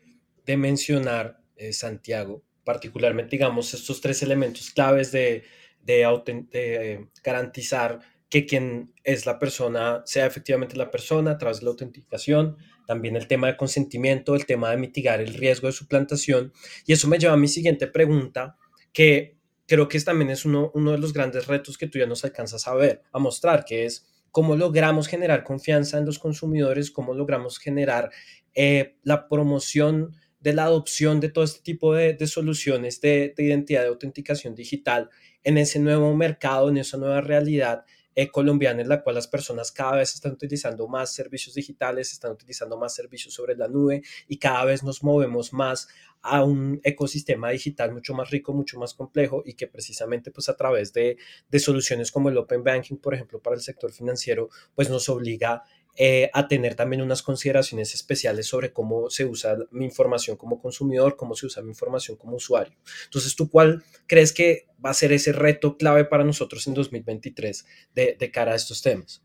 mencionar, 0.46 1.40
eh, 1.56 1.72
Santiago, 1.72 2.44
particularmente, 2.66 3.38
digamos, 3.38 3.74
estos 3.74 4.02
tres 4.02 4.22
elementos 4.22 4.70
claves 4.70 5.14
de, 5.14 5.46
de, 5.82 7.08
garantizar 7.24 8.02
que 8.30 8.46
quien 8.46 8.94
es 9.04 9.26
la 9.26 9.40
persona 9.40 10.02
sea 10.06 10.26
efectivamente 10.26 10.76
la 10.76 10.92
persona 10.92 11.32
a 11.32 11.38
través 11.38 11.60
de 11.60 11.66
la 11.66 11.72
autenticación, 11.72 12.58
también 12.88 13.16
el 13.16 13.28
tema 13.28 13.48
de 13.48 13.58
consentimiento, 13.58 14.36
el 14.36 14.46
tema 14.46 14.72
de 14.72 14.78
mitigar 14.78 15.22
el 15.22 15.34
riesgo 15.34 15.68
de 15.68 15.74
suplantación. 15.74 16.52
Y 16.86 16.94
eso 16.94 17.08
me 17.08 17.18
lleva 17.18 17.34
a 17.34 17.38
mi 17.38 17.48
siguiente 17.48 17.88
pregunta, 17.88 18.58
que 18.94 19.38
creo 19.68 19.88
que 19.88 20.00
también 20.02 20.32
es 20.32 20.46
uno, 20.46 20.72
uno 20.74 20.92
de 20.92 20.98
los 20.98 21.14
grandes 21.14 21.48
retos 21.48 21.78
que 21.78 21.88
tú 21.88 22.00
ya 22.00 22.06
nos 22.06 22.24
alcanzas 22.24 22.68
a 22.68 22.76
ver, 22.76 23.04
a 23.12 23.20
mostrar, 23.20 23.66
que 23.66 23.86
es 23.86 24.08
cómo 24.32 24.56
logramos 24.56 25.08
generar 25.08 25.44
confianza 25.44 25.98
en 25.98 26.06
los 26.06 26.20
consumidores, 26.20 26.92
cómo 26.92 27.14
logramos 27.14 27.58
generar 27.58 28.12
eh, 28.54 28.98
la 29.04 29.28
promoción 29.28 30.16
de 30.40 30.54
la 30.54 30.66
adopción 30.66 31.20
de 31.20 31.30
todo 31.30 31.44
este 31.44 31.62
tipo 31.62 31.94
de, 31.96 32.18
soluciones 32.28 33.02
de, 33.02 33.34
de, 33.36 33.44
identidad 33.44 33.82
de 33.82 33.88
autenticación 33.88 34.54
digital 34.54 35.10
en 35.44 35.58
ese 35.58 35.80
nuevo 35.80 36.14
mercado, 36.16 36.70
en 36.70 36.78
esa 36.78 36.98
nueva 36.98 37.22
realidad 37.22 37.86
eh, 38.16 38.30
colombiana 38.30 38.82
en 38.82 38.90
la 38.90 39.04
cual 39.04 39.16
las 39.16 39.28
personas 39.28 39.72
cada 39.72 39.98
vez 39.98 40.14
están 40.14 40.32
utilizando 40.32 40.88
más 40.88 41.14
servicios 41.14 41.56
digitales, 41.56 42.12
están 42.12 42.32
utilizando 42.32 42.78
más 42.78 42.96
servicios 42.96 43.34
sobre 43.34 43.56
la 43.56 43.68
nube 43.68 44.02
y 44.28 44.38
cada 44.38 44.66
vez 44.66 44.84
nos 44.84 45.04
movemos 45.04 45.54
más 45.54 45.88
a 46.22 46.44
un 46.44 46.80
ecosistema 46.84 47.52
digital 47.52 47.94
mucho 47.94 48.14
más 48.14 48.32
rico, 48.32 48.54
mucho 48.54 48.80
más 48.80 48.94
complejo 48.94 49.44
y 49.46 49.54
que 49.54 49.68
precisamente 49.68 50.32
pues 50.32 50.50
a 50.50 50.56
través 50.56 50.92
de, 50.94 51.18
de 51.50 51.60
soluciones 51.60 52.12
como 52.12 52.30
el 52.30 52.38
Open 52.38 52.64
Banking, 52.64 52.98
por 52.98 53.14
ejemplo, 53.14 53.40
para 53.40 53.56
el 53.56 53.62
sector 53.62 53.92
financiero, 53.92 54.50
pues 54.74 54.90
nos 54.90 55.08
obliga 55.10 55.64
eh, 55.98 56.30
a 56.34 56.48
tener 56.48 56.76
también 56.76 57.02
unas 57.02 57.22
consideraciones 57.22 57.94
especiales 57.94 58.48
sobre 58.48 58.74
cómo 58.74 59.10
se 59.10 59.26
usa 59.26 59.58
mi 59.72 59.86
información 59.86 60.38
como 60.38 60.62
consumidor, 60.62 61.16
cómo 61.16 61.36
se 61.36 61.46
usa 61.46 61.64
mi 61.64 61.70
información 61.70 62.18
como 62.18 62.36
usuario. 62.36 62.76
Entonces, 63.06 63.36
¿tú 63.36 63.50
cuál 63.50 63.84
crees 64.08 64.34
que 64.34 64.68
va 64.84 64.90
a 64.90 64.94
ser 64.94 65.12
ese 65.14 65.32
reto 65.32 65.78
clave 65.78 66.06
para 66.06 66.24
nosotros 66.24 66.68
en 66.68 66.74
2023 66.74 67.66
de, 67.94 68.18
de 68.20 68.32
cara 68.32 68.54
a 68.54 68.56
estos 68.56 68.82
temas? 68.82 69.24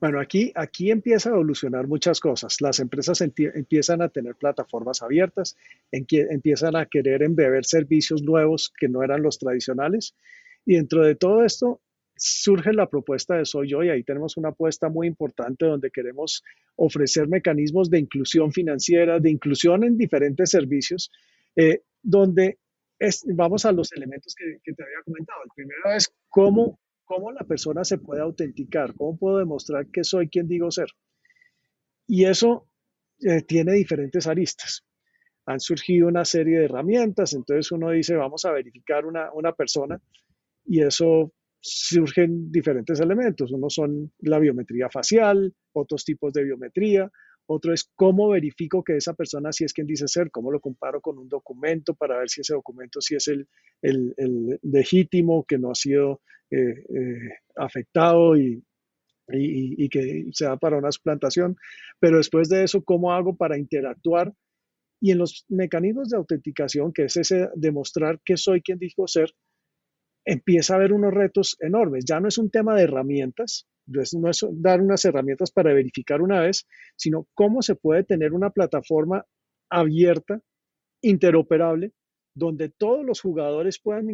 Bueno, 0.00 0.18
aquí, 0.18 0.50
aquí 0.54 0.90
empieza 0.90 1.28
a 1.28 1.32
evolucionar 1.32 1.86
muchas 1.86 2.20
cosas. 2.20 2.62
Las 2.62 2.80
empresas 2.80 3.20
empiezan 3.20 4.00
a 4.00 4.08
tener 4.08 4.34
plataformas 4.34 5.02
abiertas, 5.02 5.58
empiezan 5.92 6.74
a 6.74 6.86
querer 6.86 7.22
embeber 7.22 7.66
servicios 7.66 8.22
nuevos 8.22 8.72
que 8.78 8.88
no 8.88 9.02
eran 9.02 9.22
los 9.22 9.38
tradicionales. 9.38 10.16
Y 10.64 10.76
dentro 10.76 11.04
de 11.04 11.16
todo 11.16 11.44
esto, 11.44 11.82
surge 12.20 12.74
la 12.74 12.86
propuesta 12.86 13.36
de 13.36 13.46
Soy 13.46 13.70
Yo 13.70 13.82
y 13.82 13.88
ahí 13.88 14.04
tenemos 14.04 14.36
una 14.36 14.50
apuesta 14.50 14.90
muy 14.90 15.06
importante 15.06 15.64
donde 15.64 15.90
queremos 15.90 16.44
ofrecer 16.76 17.28
mecanismos 17.28 17.88
de 17.88 17.98
inclusión 17.98 18.52
financiera, 18.52 19.18
de 19.18 19.30
inclusión 19.30 19.84
en 19.84 19.96
diferentes 19.96 20.50
servicios, 20.50 21.10
eh, 21.56 21.82
donde 22.02 22.58
vamos 23.34 23.64
a 23.64 23.72
los 23.72 23.90
elementos 23.92 24.34
que, 24.34 24.72
te 24.72 24.82
había 24.82 25.02
comentado. 25.02 25.40
El 25.44 25.50
primero 25.54 25.96
es 25.96 26.12
cómo, 26.28 26.78
cómo 27.04 27.32
la 27.32 27.44
persona 27.44 27.84
se 27.84 27.96
puede 27.96 28.20
autenticar, 28.20 28.94
cómo 28.94 29.16
puedo 29.16 29.38
demostrar 29.38 29.86
que 29.86 30.04
soy 30.04 30.28
quien 30.28 30.46
digo 30.46 30.70
ser. 30.70 30.88
Y 32.06 32.26
eso 32.26 32.68
eh, 33.22 33.40
tiene 33.42 33.72
diferentes 33.72 34.26
aristas. 34.26 34.84
Han 35.46 35.60
surgido 35.60 36.08
una 36.08 36.26
serie 36.26 36.58
de 36.58 36.66
herramientas, 36.66 37.32
entonces 37.32 37.72
uno 37.72 37.90
dice, 37.90 38.14
vamos 38.14 38.44
a 38.44 38.52
verificar 38.52 39.06
una, 39.06 39.32
una 39.32 39.52
persona 39.52 39.98
y 40.66 40.82
eso 40.82 41.32
surgen 41.60 42.50
diferentes 42.50 43.00
elementos. 43.00 43.52
Uno 43.52 43.68
son 43.70 44.12
la 44.20 44.38
biometría 44.38 44.88
facial, 44.90 45.54
otros 45.72 46.04
tipos 46.04 46.32
de 46.32 46.44
biometría, 46.44 47.10
otro 47.52 47.74
es 47.74 47.90
cómo 47.96 48.28
verifico 48.28 48.84
que 48.84 48.96
esa 48.96 49.14
persona 49.14 49.52
sí 49.52 49.64
es 49.64 49.72
quien 49.72 49.88
dice 49.88 50.06
ser, 50.06 50.30
cómo 50.30 50.52
lo 50.52 50.60
comparo 50.60 51.00
con 51.00 51.18
un 51.18 51.28
documento 51.28 51.94
para 51.94 52.16
ver 52.16 52.30
si 52.30 52.42
ese 52.42 52.54
documento 52.54 53.00
sí 53.00 53.16
es 53.16 53.26
el, 53.26 53.48
el, 53.82 54.60
legítimo, 54.62 55.44
que 55.44 55.58
no 55.58 55.72
ha 55.72 55.74
sido 55.74 56.20
eh, 56.48 56.84
eh, 56.88 57.38
afectado 57.56 58.36
y, 58.36 58.62
y, 59.32 59.84
y, 59.84 59.88
que 59.88 60.26
sea 60.32 60.58
para 60.58 60.78
una 60.78 60.92
suplantación. 60.92 61.56
Pero 61.98 62.18
después 62.18 62.48
de 62.48 62.62
eso, 62.62 62.84
¿cómo 62.84 63.12
hago 63.12 63.36
para 63.36 63.58
interactuar? 63.58 64.32
Y 65.00 65.10
en 65.10 65.18
los 65.18 65.44
mecanismos 65.48 66.08
de 66.10 66.18
autenticación, 66.18 66.92
que 66.92 67.06
es 67.06 67.16
ese 67.16 67.48
demostrar 67.56 68.20
que 68.24 68.36
soy 68.36 68.62
quien 68.62 68.78
dijo 68.78 69.08
ser, 69.08 69.34
empieza 70.30 70.74
a 70.74 70.76
haber 70.76 70.92
unos 70.92 71.12
retos 71.12 71.56
enormes. 71.58 72.04
Ya 72.04 72.20
no 72.20 72.28
es 72.28 72.38
un 72.38 72.50
tema 72.50 72.76
de 72.76 72.84
herramientas, 72.84 73.66
no 73.86 74.30
es, 74.30 74.46
dar 74.52 74.80
unas 74.80 75.04
herramientas 75.04 75.50
para 75.50 75.74
verificar 75.74 76.22
una 76.22 76.40
vez, 76.40 76.68
sino 76.96 77.26
cómo 77.34 77.62
se 77.62 77.74
puede 77.74 78.04
tener 78.04 78.32
una 78.32 78.50
plataforma 78.50 79.26
abierta, 79.68 80.40
interoperable, 81.02 81.92
donde 82.32 82.68
todos 82.68 83.04
los 83.04 83.20
jugadores 83.20 83.80
puedan, 83.80 84.06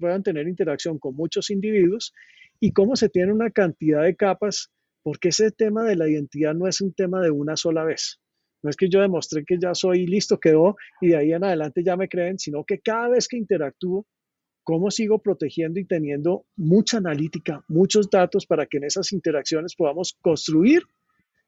puedan 0.00 0.22
tener 0.24 0.48
interacción 0.48 0.98
con 0.98 1.14
muchos 1.14 1.50
individuos 1.50 2.12
y 2.58 2.72
cómo 2.72 2.96
se 2.96 3.08
tiene 3.08 3.32
una 3.32 3.50
cantidad 3.50 4.02
de 4.02 4.16
capas, 4.16 4.72
porque 5.04 5.28
ese 5.28 5.52
tema 5.52 5.84
de 5.84 5.94
la 5.94 6.08
identidad 6.08 6.54
no 6.54 6.66
es 6.66 6.80
un 6.80 6.92
tema 6.92 7.22
de 7.22 7.30
una 7.30 7.56
sola 7.56 7.84
vez. 7.84 8.18
No 8.60 8.70
es 8.70 8.76
que 8.76 8.88
yo 8.88 9.00
demostré 9.00 9.44
que 9.44 9.56
ya 9.60 9.72
soy 9.72 10.04
listo, 10.04 10.40
quedó 10.40 10.74
y 11.00 11.10
de 11.10 11.16
ahí 11.16 11.32
en 11.32 11.44
adelante 11.44 11.84
ya 11.84 11.96
me 11.96 12.08
creen, 12.08 12.40
sino 12.40 12.64
que 12.64 12.80
cada 12.80 13.10
vez 13.10 13.28
que 13.28 13.36
interactúo 13.36 14.04
cómo 14.68 14.90
sigo 14.90 15.18
protegiendo 15.18 15.80
y 15.80 15.86
teniendo 15.86 16.44
mucha 16.54 16.98
analítica, 16.98 17.64
muchos 17.68 18.10
datos 18.10 18.44
para 18.44 18.66
que 18.66 18.76
en 18.76 18.84
esas 18.84 19.14
interacciones 19.14 19.74
podamos 19.74 20.14
construir, 20.20 20.82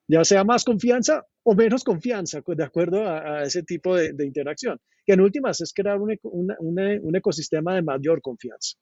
ya 0.09 0.25
sea 0.25 0.43
más 0.43 0.65
confianza 0.65 1.27
o 1.43 1.55
menos 1.55 1.85
confianza, 1.85 2.41
de 2.47 2.65
acuerdo 2.65 3.07
a, 3.07 3.43
ese 3.43 3.63
tipo 3.63 3.95
de, 3.95 4.25
interacción. 4.25 4.81
Que 5.05 5.13
en 5.13 5.21
últimas 5.21 5.61
es 5.61 5.75
crear 5.75 6.01
un, 6.01 6.17
un, 6.61 7.15
ecosistema 7.15 7.75
de 7.75 7.83
mayor 7.83 8.23
confianza. 8.23 8.79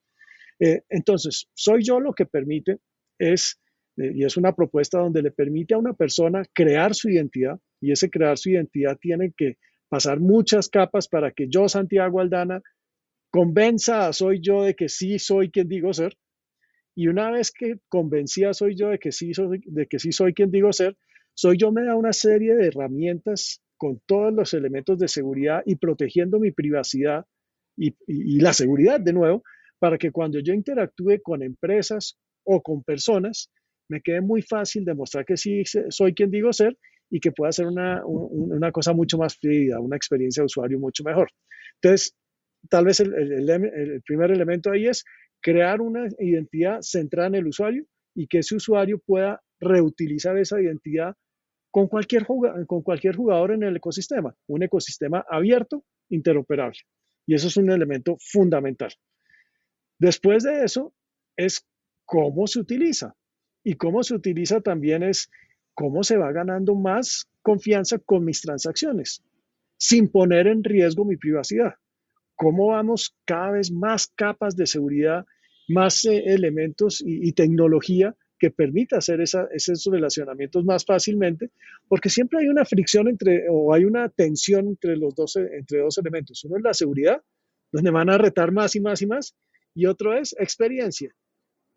Eh, 0.60 0.82
entonces, 0.88 1.48
soy 1.54 1.82
yo 1.82 1.98
lo 1.98 2.12
que 2.12 2.24
permite 2.24 2.76
es, 3.18 3.58
eh, 3.96 4.12
y 4.14 4.24
es 4.24 4.36
una 4.36 4.54
propuesta 4.54 5.00
donde 5.00 5.20
le 5.20 5.32
permite 5.32 5.74
a 5.74 5.78
una 5.78 5.94
persona 5.94 6.44
crear 6.54 6.94
su 6.94 7.10
identidad, 7.10 7.58
y 7.80 7.90
ese 7.90 8.08
crear 8.08 8.38
su 8.38 8.50
identidad 8.50 8.98
tiene 9.00 9.32
que 9.36 9.58
pasar 9.88 10.20
muchas 10.20 10.68
capas 10.68 11.08
para 11.08 11.32
que 11.32 11.48
yo, 11.48 11.68
Santiago 11.68 12.20
Aldana, 12.20 12.62
convenza 13.30 14.12
soy 14.12 14.40
yo 14.40 14.62
de 14.62 14.74
que 14.74 14.88
sí 14.88 15.18
soy 15.18 15.50
quien 15.50 15.68
digo 15.68 15.92
ser. 15.92 16.16
Y 16.94 17.08
una 17.08 17.30
vez 17.30 17.52
que 17.52 17.76
convencía 17.88 18.52
soy 18.54 18.74
yo 18.76 18.88
de 18.88 18.98
que 18.98 19.12
sí 19.12 19.32
soy, 19.34 19.60
de 19.64 19.86
que 19.86 19.98
sí 19.98 20.12
soy 20.12 20.34
quien 20.34 20.50
digo 20.50 20.72
ser, 20.72 20.96
soy 21.34 21.56
yo 21.56 21.70
me 21.70 21.84
da 21.84 21.94
una 21.94 22.12
serie 22.12 22.56
de 22.56 22.66
herramientas 22.66 23.62
con 23.76 24.00
todos 24.06 24.32
los 24.32 24.54
elementos 24.54 24.98
de 24.98 25.06
seguridad 25.06 25.62
y 25.64 25.76
protegiendo 25.76 26.40
mi 26.40 26.50
privacidad 26.50 27.24
y, 27.76 27.94
y 28.08 28.40
la 28.40 28.52
seguridad 28.52 28.98
de 29.00 29.12
nuevo, 29.12 29.44
para 29.78 29.98
que 29.98 30.10
cuando 30.10 30.40
yo 30.40 30.52
interactúe 30.52 31.22
con 31.22 31.42
empresas 31.44 32.18
o 32.44 32.60
con 32.60 32.82
personas, 32.82 33.50
me 33.88 34.00
quede 34.00 34.20
muy 34.20 34.42
fácil 34.42 34.84
demostrar 34.84 35.24
que 35.24 35.36
sí 35.36 35.62
soy 35.90 36.14
quien 36.14 36.30
digo 36.30 36.52
ser 36.52 36.76
y 37.10 37.20
que 37.20 37.32
pueda 37.32 37.52
ser 37.52 37.66
una, 37.66 38.04
una 38.04 38.70
cosa 38.72 38.92
mucho 38.92 39.16
más 39.16 39.36
fluida, 39.36 39.80
una 39.80 39.96
experiencia 39.96 40.42
de 40.42 40.46
usuario 40.46 40.78
mucho 40.78 41.04
mejor. 41.04 41.28
Entonces, 41.80 42.14
tal 42.68 42.84
vez 42.84 43.00
el, 43.00 44.02
primer 44.04 44.30
elemento 44.30 44.70
ahí 44.70 44.86
es 44.86 45.04
crear 45.40 45.80
una 45.80 46.08
identidad 46.18 46.80
centrada 46.82 47.28
en 47.28 47.34
el 47.36 47.46
usuario 47.46 47.84
y 48.14 48.26
que 48.26 48.38
ese 48.38 48.56
usuario 48.56 48.98
pueda 48.98 49.40
reutilizar 49.60 50.36
esa 50.38 50.60
identidad 50.60 51.14
con 51.70 51.86
cualquier, 51.86 52.26
con 52.26 52.82
cualquier 52.82 53.16
jugador 53.16 53.52
en 53.52 53.62
el 53.62 53.76
ecosistema, 53.76 54.34
un 54.46 54.62
ecosistema 54.62 55.24
abierto, 55.28 55.84
interoperable. 56.08 56.80
Y 57.26 57.34
eso 57.34 57.48
es 57.48 57.56
un 57.56 57.70
elemento 57.70 58.16
fundamental. 58.18 58.92
Después 59.98 60.44
de 60.44 60.64
eso 60.64 60.94
es 61.36 61.66
cómo 62.04 62.46
se 62.46 62.60
utiliza. 62.60 63.14
Y 63.62 63.74
cómo 63.74 64.02
se 64.02 64.14
utiliza 64.14 64.60
también 64.60 65.02
es 65.02 65.30
cómo 65.74 66.02
se 66.02 66.16
va 66.16 66.32
ganando 66.32 66.74
más 66.74 67.28
confianza 67.42 67.98
con 67.98 68.24
mis 68.24 68.40
transacciones, 68.40 69.22
sin 69.76 70.08
poner 70.08 70.46
en 70.46 70.64
riesgo 70.64 71.04
mi 71.04 71.16
privacidad 71.16 71.74
cómo 72.38 72.68
vamos 72.68 73.16
cada 73.26 73.50
vez 73.50 73.70
más 73.72 74.06
capas 74.14 74.56
de 74.56 74.66
seguridad, 74.66 75.26
más 75.68 76.04
eh, 76.04 76.22
elementos 76.26 77.02
y, 77.04 77.32
tecnología 77.32 78.14
que 78.38 78.52
permita 78.52 78.98
hacer 78.98 79.20
esos 79.20 79.84
relacionamientos 79.90 80.64
más 80.64 80.84
fácilmente, 80.84 81.50
porque 81.88 82.08
siempre 82.08 82.38
hay 82.38 82.46
una 82.46 82.64
fricción 82.64 83.08
entre, 83.08 83.46
o 83.50 83.74
hay 83.74 83.84
una 83.84 84.08
tensión 84.08 84.68
entre 84.68 84.96
los 84.96 85.16
dos, 85.16 85.34
entre 85.34 85.80
dos 85.80 85.98
elementos. 85.98 86.44
Uno 86.44 86.58
es 86.58 86.62
la 86.62 86.72
seguridad, 86.72 87.20
donde 87.72 87.90
van 87.90 88.08
a 88.08 88.16
retar 88.16 88.52
más 88.52 88.76
y 88.76 88.80
más 88.80 89.02
y 89.02 89.06
más, 89.06 89.34
y 89.74 89.86
otro 89.86 90.16
es 90.16 90.36
experiencia. 90.38 91.12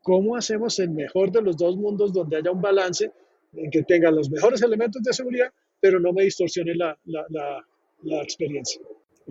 ¿Cómo 0.03 0.35
hacemos 0.35 0.77
el 0.77 0.91
mejor 0.91 1.31
de 1.31 1.41
los 1.41 1.57
dos 1.57 1.75
mundos 1.75 2.13
donde 2.13 2.37
haya 2.37 2.51
un 2.51 2.61
balance 2.61 3.11
en 3.53 3.71
que 3.71 3.81
tenga 3.81 4.11
los 4.11 4.29
mejores 4.29 4.61
elementos 4.61 5.01
de 5.01 5.11
seguridad, 5.11 5.51
pero 5.79 5.99
no 5.99 6.13
me 6.13 6.23
distorsione 6.23 6.75
la 6.75 6.95
experiencia? 8.21 8.79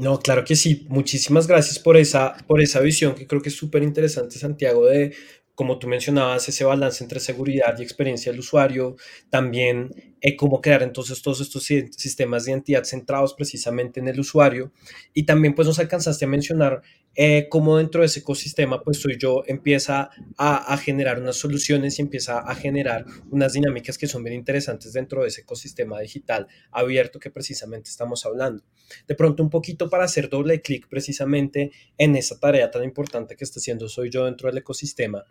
No, 0.01 0.19
claro 0.19 0.45
que 0.47 0.57
sí. 0.57 0.87
Muchísimas 0.89 1.47
gracias 1.47 1.79
por 1.79 1.99
esa, 1.99 2.35
por 2.47 2.63
esa 2.63 2.81
visión 2.81 3.15
que 3.15 3.27
creo 3.27 3.43
que 3.43 3.51
es 3.51 3.55
súper 3.55 3.83
interesante, 3.83 4.39
Santiago, 4.39 4.87
de 4.87 5.15
como 5.55 5.79
tú 5.79 5.89
mencionabas, 5.89 6.49
ese 6.49 6.65
balance 6.65 7.05
entre 7.05 7.21
seguridad 7.21 7.79
y 7.79 7.83
experiencia 7.83 8.33
del 8.33 8.41
usuario, 8.41 8.97
también 9.29 10.10
eh, 10.21 10.37
cómo 10.37 10.61
crear 10.61 10.83
entonces 10.83 11.23
todos 11.23 11.41
estos 11.41 11.65
sistemas 11.65 12.45
de 12.45 12.53
identidad 12.53 12.85
centrados 12.85 13.35
precisamente 13.35 14.01
en 14.01 14.09
el 14.09 14.21
usuario. 14.21 14.73
Y 15.15 15.25
también 15.25 15.55
pues 15.55 15.67
nos 15.67 15.79
alcanzaste 15.79 16.25
a 16.25 16.29
mencionar 16.29 16.83
eh, 17.15 17.49
cómo 17.51 17.79
dentro 17.79 18.03
de 18.03 18.07
ese 18.07 18.21
ecosistema 18.21 18.83
pues 18.83 18.99
soy 19.01 19.17
yo 19.19 19.43
empieza 19.47 20.11
a, 20.37 20.73
a, 20.73 20.77
generar 20.77 21.21
unas 21.21 21.37
soluciones 21.37 21.99
y 21.99 22.03
empieza 22.03 22.39
a 22.39 22.55
generar 22.55 23.05
unas 23.31 23.55
dinámicas 23.55 23.99
que 23.99 24.07
son 24.07 24.23
bien 24.23 24.37
interesantes 24.37 24.93
dentro 24.93 25.23
de 25.23 25.29
ese 25.29 25.41
ecosistema 25.41 25.99
digital 26.01 26.47
abierto 26.71 27.19
que 27.19 27.31
precisamente 27.31 27.91
estamos 27.91 28.25
hablando. 28.27 28.63
De 29.09 29.15
pronto 29.17 29.43
un 29.43 29.51
poquito 29.51 29.91
para 29.91 30.05
hacer 30.05 30.29
doble 30.29 30.61
clic 30.61 30.87
precisamente 30.89 31.73
en 31.99 32.15
esa 32.15 32.39
tarea 32.39 32.71
tan 32.71 32.85
importante 32.85 33.37
que 33.37 33.45
está 33.45 33.59
haciendo 33.59 33.89
soy 33.89 34.11
yo 34.11 34.27
dentro 34.27 34.49
del 34.49 34.59
ecosistema. 34.59 35.25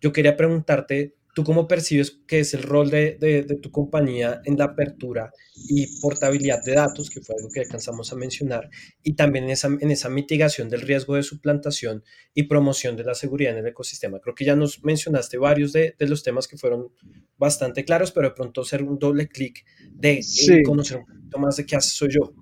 Yo 0.00 0.12
quería 0.12 0.36
preguntarte 0.36 1.16
¿Tú 1.36 1.44
cómo 1.44 1.68
percibes 1.68 2.22
que 2.26 2.38
es 2.38 2.54
el 2.54 2.62
rol 2.62 2.88
de, 2.88 3.18
de, 3.20 3.56
tu 3.56 3.70
compañía 3.70 4.40
en 4.46 4.56
la 4.56 4.64
apertura 4.64 5.30
y 5.68 6.00
portabilidad 6.00 6.64
de 6.64 6.72
datos, 6.72 7.10
que 7.10 7.20
fue 7.20 7.36
algo 7.36 7.50
que 7.52 7.60
alcanzamos 7.60 8.10
a 8.10 8.16
mencionar, 8.16 8.70
y 9.02 9.16
también 9.16 9.44
en 9.44 9.50
esa, 9.50 9.68
en 9.68 9.90
esa 9.90 10.08
mitigación 10.08 10.70
del 10.70 10.80
riesgo 10.80 11.14
de 11.14 11.22
suplantación 11.22 12.02
y 12.32 12.44
promoción 12.44 12.96
de 12.96 13.04
la 13.04 13.14
seguridad 13.14 13.52
en 13.52 13.58
el 13.58 13.66
ecosistema? 13.66 14.18
Creo 14.18 14.34
que 14.34 14.46
ya 14.46 14.56
nos 14.56 14.82
mencionaste 14.82 15.36
varios 15.36 15.74
de, 15.74 15.94
de 15.98 16.08
los 16.08 16.22
temas 16.22 16.48
que 16.48 16.56
fueron 16.56 16.90
bastante 17.36 17.84
claros, 17.84 18.12
pero 18.12 18.30
de 18.30 18.34
pronto 18.34 18.62
hacer 18.62 18.82
un 18.82 18.98
doble 18.98 19.28
clic 19.28 19.62
de 19.90 20.24
conocer 20.64 21.00
un 21.00 21.04
poquito 21.04 21.38
más 21.38 21.58
de 21.58 21.66
qué 21.66 21.76
hace 21.76 21.90
Soy 21.90 22.14
Yo. 22.14 22.32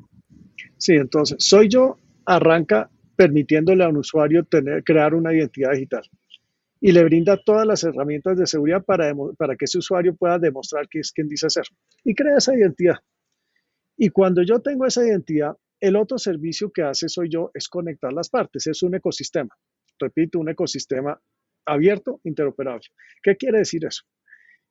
Sí, 0.79 0.93
entonces, 0.93 1.39
Soy 1.41 1.67
Yo 1.69 1.99
arranca 2.27 2.89
permitiéndole 3.17 3.83
a 3.83 3.89
un 3.89 3.97
usuario 3.97 4.45
tener, 4.45 4.85
crear 4.85 5.15
una 5.15 5.35
identidad 5.35 5.73
digital 5.73 6.09
y 6.85 6.93
le 6.93 7.03
brinda 7.03 7.39
todas 7.43 7.67
las 7.67 7.83
herramientas 7.83 8.37
de 8.37 8.47
seguridad 8.47 8.85
para, 8.85 9.11
para 9.39 9.57
que 9.57 9.65
ese 9.65 9.79
usuario 9.79 10.15
pueda 10.15 10.39
demostrar 10.39 10.87
que 10.87 10.99
es 10.99 11.13
quien 11.13 11.29
dice 11.29 11.49
ser 11.49 11.65
y 12.05 12.15
crea 12.15 12.37
esa 12.37 12.55
identidad. 12.55 12.97
Y 13.97 14.11
cuando 14.11 14.43
yo 14.43 14.61
tengo 14.61 14.85
esa 14.85 15.03
identidad, 15.03 15.57
el 15.81 15.97
otro 15.97 16.19
servicio 16.19 16.71
que 16.71 16.83
hace 16.83 17.09
soy 17.09 17.31
yo 17.31 17.51
es 17.55 17.71
conectar 17.71 18.13
las 18.13 18.29
partes, 18.29 18.67
es 18.67 18.83
un 18.83 18.97
ecosistema. 18.97 19.49
Repito, 19.99 20.39
un 20.39 20.51
ecosistema 20.51 21.19
abierto, 21.65 22.21
interoperable. 22.23 22.89
¿Qué 23.23 23.35
quiere 23.37 23.61
decir 23.61 23.87
eso? 23.87 24.03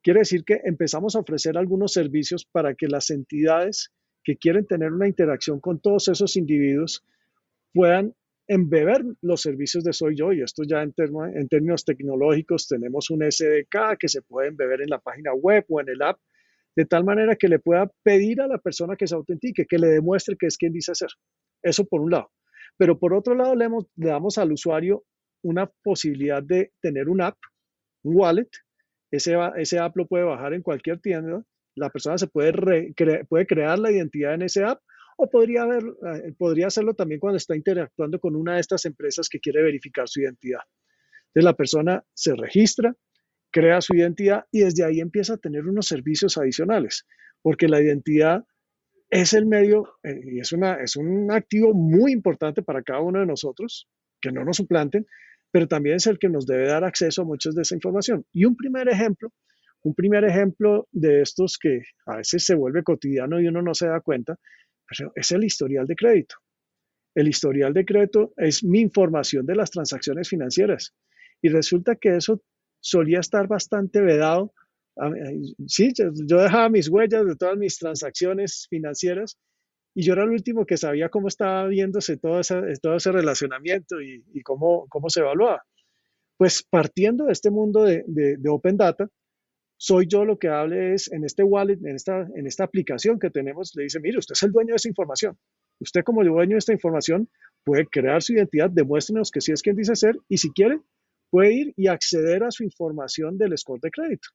Quiere 0.04 0.20
decir 0.20 0.44
que 0.46 0.62
empezamos 0.66 1.16
a 1.16 1.20
ofrecer 1.22 1.58
algunos 1.58 1.94
servicios 1.94 2.46
para 2.46 2.76
que 2.76 2.90
las 2.90 3.10
entidades 3.10 3.92
que 4.24 4.38
quieren 4.38 4.68
tener 4.68 4.92
una 4.92 5.08
interacción 5.08 5.60
con 5.60 5.80
todos 5.80 6.10
esos 6.10 6.36
individuos 6.38 7.04
puedan 7.74 8.14
embeber 8.48 9.04
los 9.22 9.42
servicios 9.42 9.84
de 9.84 9.94
Soy 9.94 10.16
Yo, 10.16 10.34
y 10.34 10.42
esto 10.42 10.64
ya 10.64 10.82
en, 10.82 10.94
términos 10.94 11.86
tecnológicos 11.86 12.68
tenemos 12.68 13.10
un 13.10 13.20
SDK 13.30 13.98
que 14.00 14.08
se 14.08 14.22
puede 14.22 14.50
embeber 14.50 14.82
en 14.82 14.90
la 14.90 15.00
página 15.00 15.34
web 15.34 15.66
o 15.70 15.80
en 15.82 15.90
el 15.90 16.02
app, 16.02 16.20
de 16.76 16.86
tal 16.86 17.04
manera 17.04 17.36
que 17.36 17.48
le 17.48 17.60
pueda 17.60 17.90
pedir 18.04 18.42
a 18.42 18.48
la 18.48 18.58
persona 18.58 18.96
que 18.96 19.08
se 19.08 19.16
autentique, 19.16 19.66
que 19.68 19.78
le 19.78 19.88
demuestre 19.88 20.36
que 20.38 20.48
es 20.48 20.58
quien 20.58 20.74
dice 20.74 20.96
ser. 20.96 21.10
Eso 21.62 21.86
por 21.86 22.02
un 22.02 22.12
lado. 22.12 22.32
Pero 22.78 22.98
por 23.00 23.14
otro 23.14 23.36
lado, 23.36 23.56
le, 23.56 23.68
le 23.96 24.08
damos 24.08 24.38
al 24.38 24.52
usuario 24.52 25.06
una 25.44 25.72
posibilidad 25.84 26.42
de 26.42 26.72
tener 26.82 27.10
un 27.10 27.22
app, 27.22 27.38
un 28.04 28.16
wallet. 28.16 28.50
Ese, 29.12 29.36
ese 29.58 29.78
app 29.78 29.96
lo 29.96 30.08
puede 30.08 30.24
bajar 30.24 30.54
en 30.54 30.64
cualquier 30.64 31.00
tienda 31.00 31.46
la 31.76 31.90
persona 31.90 32.18
se 32.18 32.28
puede, 32.28 32.94
puede 33.28 33.48
crear 33.48 33.80
la 33.80 33.92
identidad 33.92 34.34
en 34.34 34.44
ese 34.44 34.64
app 34.64 34.82
o 35.18 35.30
podría, 35.30 35.64
haber, 35.64 35.84
eh, 35.84 36.34
podría 36.38 36.68
hacerlo 36.68 36.94
también 36.94 37.20
cuando 37.20 37.38
está 37.38 37.56
interactuando 37.56 38.20
con 38.20 38.36
una 38.36 38.56
de 38.56 38.62
estas 38.62 38.86
empresas 38.86 39.30
que 39.30 39.40
quiere 39.40 39.62
verificar 39.62 40.08
su 40.08 40.22
identidad. 40.22 40.62
Entonces 41.28 41.44
la 41.46 41.56
persona 41.56 42.04
se 42.14 42.36
registra, 42.36 42.96
crea 43.52 43.82
su 43.82 43.96
identidad 43.96 44.46
y 44.52 44.62
desde 44.62 44.84
ahí 44.84 45.00
empieza 45.00 45.36
a 45.36 45.38
tener 45.38 45.66
unos 45.66 45.88
servicios 45.88 46.38
adicionales, 46.38 47.06
porque 47.42 47.68
la 47.68 47.82
identidad 47.82 48.44
es 49.10 49.34
el 49.34 49.46
medio 49.46 50.00
eh, 50.04 50.20
y 50.24 50.40
es, 50.40 50.52
una, 50.54 50.76
es 50.76 50.96
un 50.96 51.32
activo 51.32 51.74
muy 51.74 52.12
importante 52.12 52.64
para 52.64 52.82
cada 52.82 53.02
uno 53.02 53.20
de 53.20 53.26
nosotros, 53.26 53.88
que 54.20 54.32
no 54.32 54.44
nos 54.44 54.58
suplanten, 54.58 55.06
pero 55.52 55.68
también 55.68 55.98
es 55.98 56.08
el 56.08 56.18
que 56.18 56.30
nos 56.30 56.48
debe 56.48 56.68
dar 56.68 56.84
acceso 56.84 57.22
a 57.22 57.26
muchas 57.26 57.54
de 57.54 57.62
esa 57.62 57.76
información. 57.76 58.26
Y 58.32 58.46
un 58.46 58.56
primer 58.56 58.90
ejemplo, 58.90 59.32
un 59.84 59.94
primer 59.94 60.24
ejemplo 60.24 60.88
de 60.92 61.22
estos 61.22 61.60
que 61.60 61.82
a 62.08 62.18
veces 62.18 62.44
se 62.44 62.56
vuelve 62.56 62.84
cotidiano 62.84 63.40
y 63.40 63.48
uno 63.48 63.62
no 63.62 63.76
se 63.76 63.88
da 63.88 64.00
cuenta, 64.02 64.40
pues, 64.88 65.10
es 65.16 65.32
el 65.32 65.44
historial 65.44 65.88
de 65.88 65.96
crédito. 65.96 66.36
El 67.16 67.28
historial 67.28 67.74
de 67.74 67.86
crédito 67.86 68.34
es 68.38 68.64
mi 68.64 68.80
información 68.80 69.46
de 69.46 69.56
las 69.56 69.72
transacciones 69.72 70.30
financieras. 70.30 70.94
Y 71.42 71.50
resulta 71.50 71.96
que 71.96 72.16
eso 72.16 72.42
solía 72.80 73.20
estar 73.20 73.48
bastante 73.48 74.02
vedado. 74.02 74.54
Sí, 75.68 75.92
yo 75.96 76.38
dejaba 76.38 76.70
mis 76.70 76.90
huellas 76.90 77.26
de 77.26 77.36
todas 77.36 77.58
mis 77.58 77.78
transacciones 77.78 78.68
financieras 78.70 79.38
y 79.96 80.04
yo 80.04 80.14
era 80.14 80.24
el 80.24 80.32
último 80.32 80.66
que 80.66 80.78
sabía 80.78 81.10
cómo 81.10 81.28
estaba 81.28 81.68
viéndose 81.68 82.18
todo 82.18 82.40
ese, 82.40 82.62
todo 82.82 82.96
ese 82.96 83.12
relacionamiento 83.12 84.02
y, 84.02 84.42
cómo, 84.44 84.88
cómo 84.90 85.10
se 85.10 85.20
evaluaba. 85.20 85.64
Pues 86.38 86.64
partiendo 86.64 87.26
de 87.26 87.34
este 87.34 87.52
mundo 87.52 87.84
de, 87.84 88.04
de, 88.08 88.50
Open 88.50 88.76
Data, 88.76 89.08
soy 89.86 90.08
yo 90.08 90.24
lo 90.24 90.40
que 90.40 90.48
hable 90.48 90.94
es 90.94 91.12
en 91.12 91.26
este 91.26 91.44
wallet, 91.44 91.78
en 91.84 91.96
esta, 91.98 92.26
en 92.36 92.48
esta 92.48 92.64
aplicación 92.64 93.20
que 93.20 93.30
tenemos, 93.30 93.76
le 93.76 93.84
dice, 93.84 94.00
mire, 94.00 94.18
usted 94.18 94.32
es 94.32 94.44
el 94.44 94.54
dueño 94.54 94.70
de 94.70 94.76
esa 94.78 94.88
información. 94.88 95.38
Usted 95.78 96.06
como 96.06 96.24
dueño 96.24 96.54
de 96.54 96.60
esta 96.60 96.72
información 96.72 97.28
puede 97.66 97.86
crear 97.88 98.24
su 98.24 98.32
identidad, 98.32 98.70
demuéstrenos 98.70 99.30
que 99.30 99.42
sí 99.42 99.52
es 99.52 99.62
quien 99.62 99.76
dice 99.76 99.98
ser 99.98 100.16
y 100.30 100.38
si 100.38 100.52
quiere, 100.54 100.80
puede 101.30 101.54
ir 101.54 101.74
y 101.76 101.88
acceder 101.88 102.46
a 102.46 102.52
su 102.52 102.64
información 102.64 103.38
del 103.38 103.58
score 103.58 103.82
de 103.82 103.92
crédito. 103.92 104.30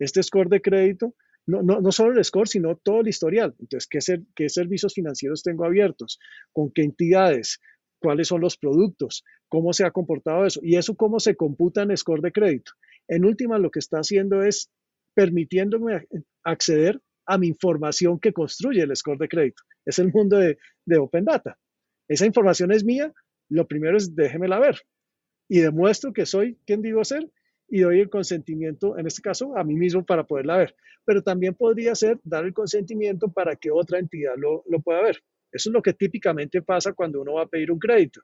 Este 0.00 0.20
score 0.20 0.48
de 0.48 0.60
crédito 0.60 1.14
no, 1.46 1.62
no, 1.62 1.80
no, 1.80 1.92
solo 1.92 2.18
el 2.18 2.24
score, 2.24 2.48
sino 2.48 2.74
todo 2.74 3.02
el 3.02 3.08
historial. 3.08 3.54
Entonces, 3.60 3.86
¿qué, 3.88 4.00
¿qué 4.34 4.48
servicios 4.48 4.94
financieros 4.94 5.44
tengo 5.44 5.64
abiertos? 5.64 6.18
¿Con 6.52 6.72
qué 6.72 6.82
entidades? 6.82 7.60
¿Cuáles 8.00 8.26
son 8.26 8.40
los 8.40 8.56
productos? 8.56 9.22
¿Cómo 9.48 9.72
se 9.72 9.84
ha 9.84 9.92
comportado 9.92 10.44
eso? 10.44 10.58
Y 10.60 10.74
eso 10.74 10.96
cómo 10.96 11.20
se 11.20 11.36
computa 11.36 11.82
en 11.82 11.96
score 11.96 12.20
de 12.20 12.32
crédito. 12.32 12.72
En 13.12 13.26
última, 13.26 13.58
lo 13.58 13.70
que 13.70 13.78
está 13.78 13.98
haciendo 13.98 14.42
es 14.42 14.70
permitiéndome 15.14 16.06
acceder 16.44 16.98
a 17.26 17.36
mi 17.36 17.48
información 17.48 18.18
que 18.18 18.32
construye 18.32 18.82
el 18.82 18.96
score 18.96 19.18
de 19.18 19.28
crédito. 19.28 19.62
Es 19.84 19.98
el 19.98 20.10
mundo 20.10 20.38
de, 20.38 20.56
de 20.86 20.96
Open 20.96 21.26
Data. 21.26 21.58
Esa 22.08 22.24
información 22.24 22.72
es 22.72 22.84
mía. 22.84 23.12
Lo 23.50 23.68
primero 23.68 23.98
es 23.98 24.14
déjemela 24.14 24.58
ver 24.58 24.80
y 25.46 25.58
demuestro 25.58 26.14
que 26.14 26.24
soy 26.24 26.56
quien 26.64 26.80
digo 26.80 27.04
ser 27.04 27.30
y 27.68 27.80
doy 27.80 28.00
el 28.00 28.08
consentimiento, 28.08 28.96
en 28.96 29.06
este 29.06 29.20
caso, 29.20 29.54
a 29.58 29.62
mí 29.62 29.74
mismo 29.74 30.02
para 30.02 30.24
poderla 30.24 30.56
ver. 30.56 30.74
Pero 31.04 31.22
también 31.22 31.54
podría 31.54 31.94
ser 31.94 32.18
dar 32.24 32.46
el 32.46 32.54
consentimiento 32.54 33.30
para 33.30 33.56
que 33.56 33.70
otra 33.70 33.98
entidad 33.98 34.32
lo, 34.38 34.64
lo 34.66 34.80
pueda 34.80 35.02
ver. 35.02 35.22
Eso 35.52 35.68
es 35.68 35.74
lo 35.74 35.82
que 35.82 35.92
típicamente 35.92 36.62
pasa 36.62 36.94
cuando 36.94 37.20
uno 37.20 37.34
va 37.34 37.42
a 37.42 37.46
pedir 37.46 37.70
un 37.70 37.78
crédito. 37.78 38.22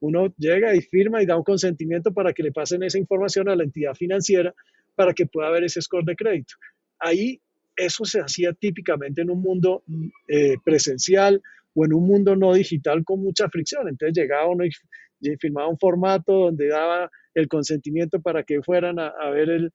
Uno 0.00 0.34
llega 0.38 0.74
y 0.74 0.80
firma 0.80 1.22
y 1.22 1.26
da 1.26 1.36
un 1.36 1.44
consentimiento 1.44 2.12
para 2.12 2.32
que 2.32 2.42
le 2.42 2.52
pasen 2.52 2.82
esa 2.82 2.98
información 2.98 3.48
a 3.48 3.56
la 3.56 3.64
entidad 3.64 3.94
financiera 3.94 4.54
para 4.94 5.12
que 5.12 5.26
pueda 5.26 5.50
ver 5.50 5.64
ese 5.64 5.80
score 5.80 6.04
de 6.04 6.16
crédito. 6.16 6.54
Ahí 6.98 7.40
eso 7.76 8.04
se 8.04 8.20
hacía 8.20 8.52
típicamente 8.52 9.22
en 9.22 9.30
un 9.30 9.40
mundo 9.40 9.82
eh, 10.28 10.56
presencial 10.64 11.40
o 11.74 11.84
en 11.84 11.92
un 11.94 12.06
mundo 12.06 12.36
no 12.36 12.52
digital 12.54 13.04
con 13.04 13.20
mucha 13.20 13.48
fricción. 13.48 13.88
Entonces 13.88 14.16
llegaba 14.16 14.48
uno 14.48 14.64
y 14.64 15.36
firmaba 15.38 15.68
un 15.68 15.78
formato 15.78 16.32
donde 16.32 16.68
daba 16.68 17.10
el 17.34 17.48
consentimiento 17.48 18.20
para 18.20 18.42
que 18.42 18.62
fueran 18.62 18.98
a, 18.98 19.12
ver 19.30 19.70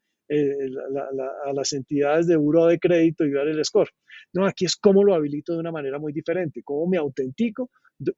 a 1.45 1.53
las 1.53 1.73
entidades 1.73 2.27
de 2.27 2.35
buro 2.35 2.65
de 2.65 2.79
crédito 2.79 3.25
y 3.25 3.31
ver 3.31 3.47
el 3.47 3.63
score. 3.63 3.89
No, 4.33 4.45
aquí 4.45 4.65
es 4.65 4.75
cómo 4.75 5.03
lo 5.03 5.13
habilito 5.13 5.53
de 5.53 5.59
una 5.59 5.71
manera 5.71 5.99
muy 5.99 6.13
diferente, 6.13 6.61
cómo 6.63 6.87
me 6.87 6.97
autentico, 6.97 7.69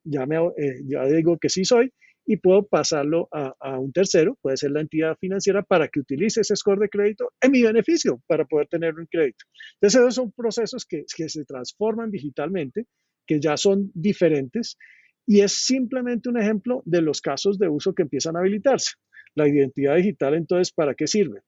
ya, 0.03 0.25
me, 0.25 0.37
eh, 0.57 0.81
ya 0.85 1.03
digo 1.05 1.37
que 1.37 1.49
sí 1.49 1.65
soy 1.65 1.91
y 2.25 2.37
puedo 2.37 2.67
pasarlo 2.67 3.29
a, 3.31 3.79
un 3.79 3.93
tercero, 3.93 4.37
puede 4.41 4.57
ser 4.57 4.71
la 4.71 4.81
entidad 4.81 5.15
financiera, 5.17 5.63
para 5.63 5.87
que 5.87 6.01
utilice 6.01 6.41
ese 6.41 6.57
score 6.57 6.79
de 6.79 6.89
crédito 6.89 7.31
en 7.39 7.51
mi 7.51 7.63
beneficio 7.63 8.21
para 8.27 8.43
poder 8.43 8.67
tener 8.67 8.95
un 8.95 9.05
crédito. 9.05 9.45
Entonces, 9.75 10.01
esos 10.01 10.15
son 10.15 10.31
procesos 10.33 10.85
que, 10.85 11.05
que 11.15 11.29
se 11.29 11.45
transforman 11.45 12.11
digitalmente, 12.11 12.85
que 13.25 13.39
ya 13.39 13.55
son 13.55 13.91
diferentes 13.93 14.77
y 15.25 15.41
es 15.41 15.53
simplemente 15.53 16.29
un 16.29 16.37
ejemplo 16.37 16.81
de 16.85 17.01
los 17.01 17.21
casos 17.21 17.57
de 17.59 17.69
uso 17.69 17.93
que 17.93 18.03
empiezan 18.03 18.35
a 18.35 18.39
habilitarse. 18.39 18.95
La 19.35 19.47
identidad 19.47 19.95
digital, 19.95 20.33
entonces, 20.33 20.73
¿para 20.73 20.95
qué 20.95 21.07
sirve? 21.07 21.41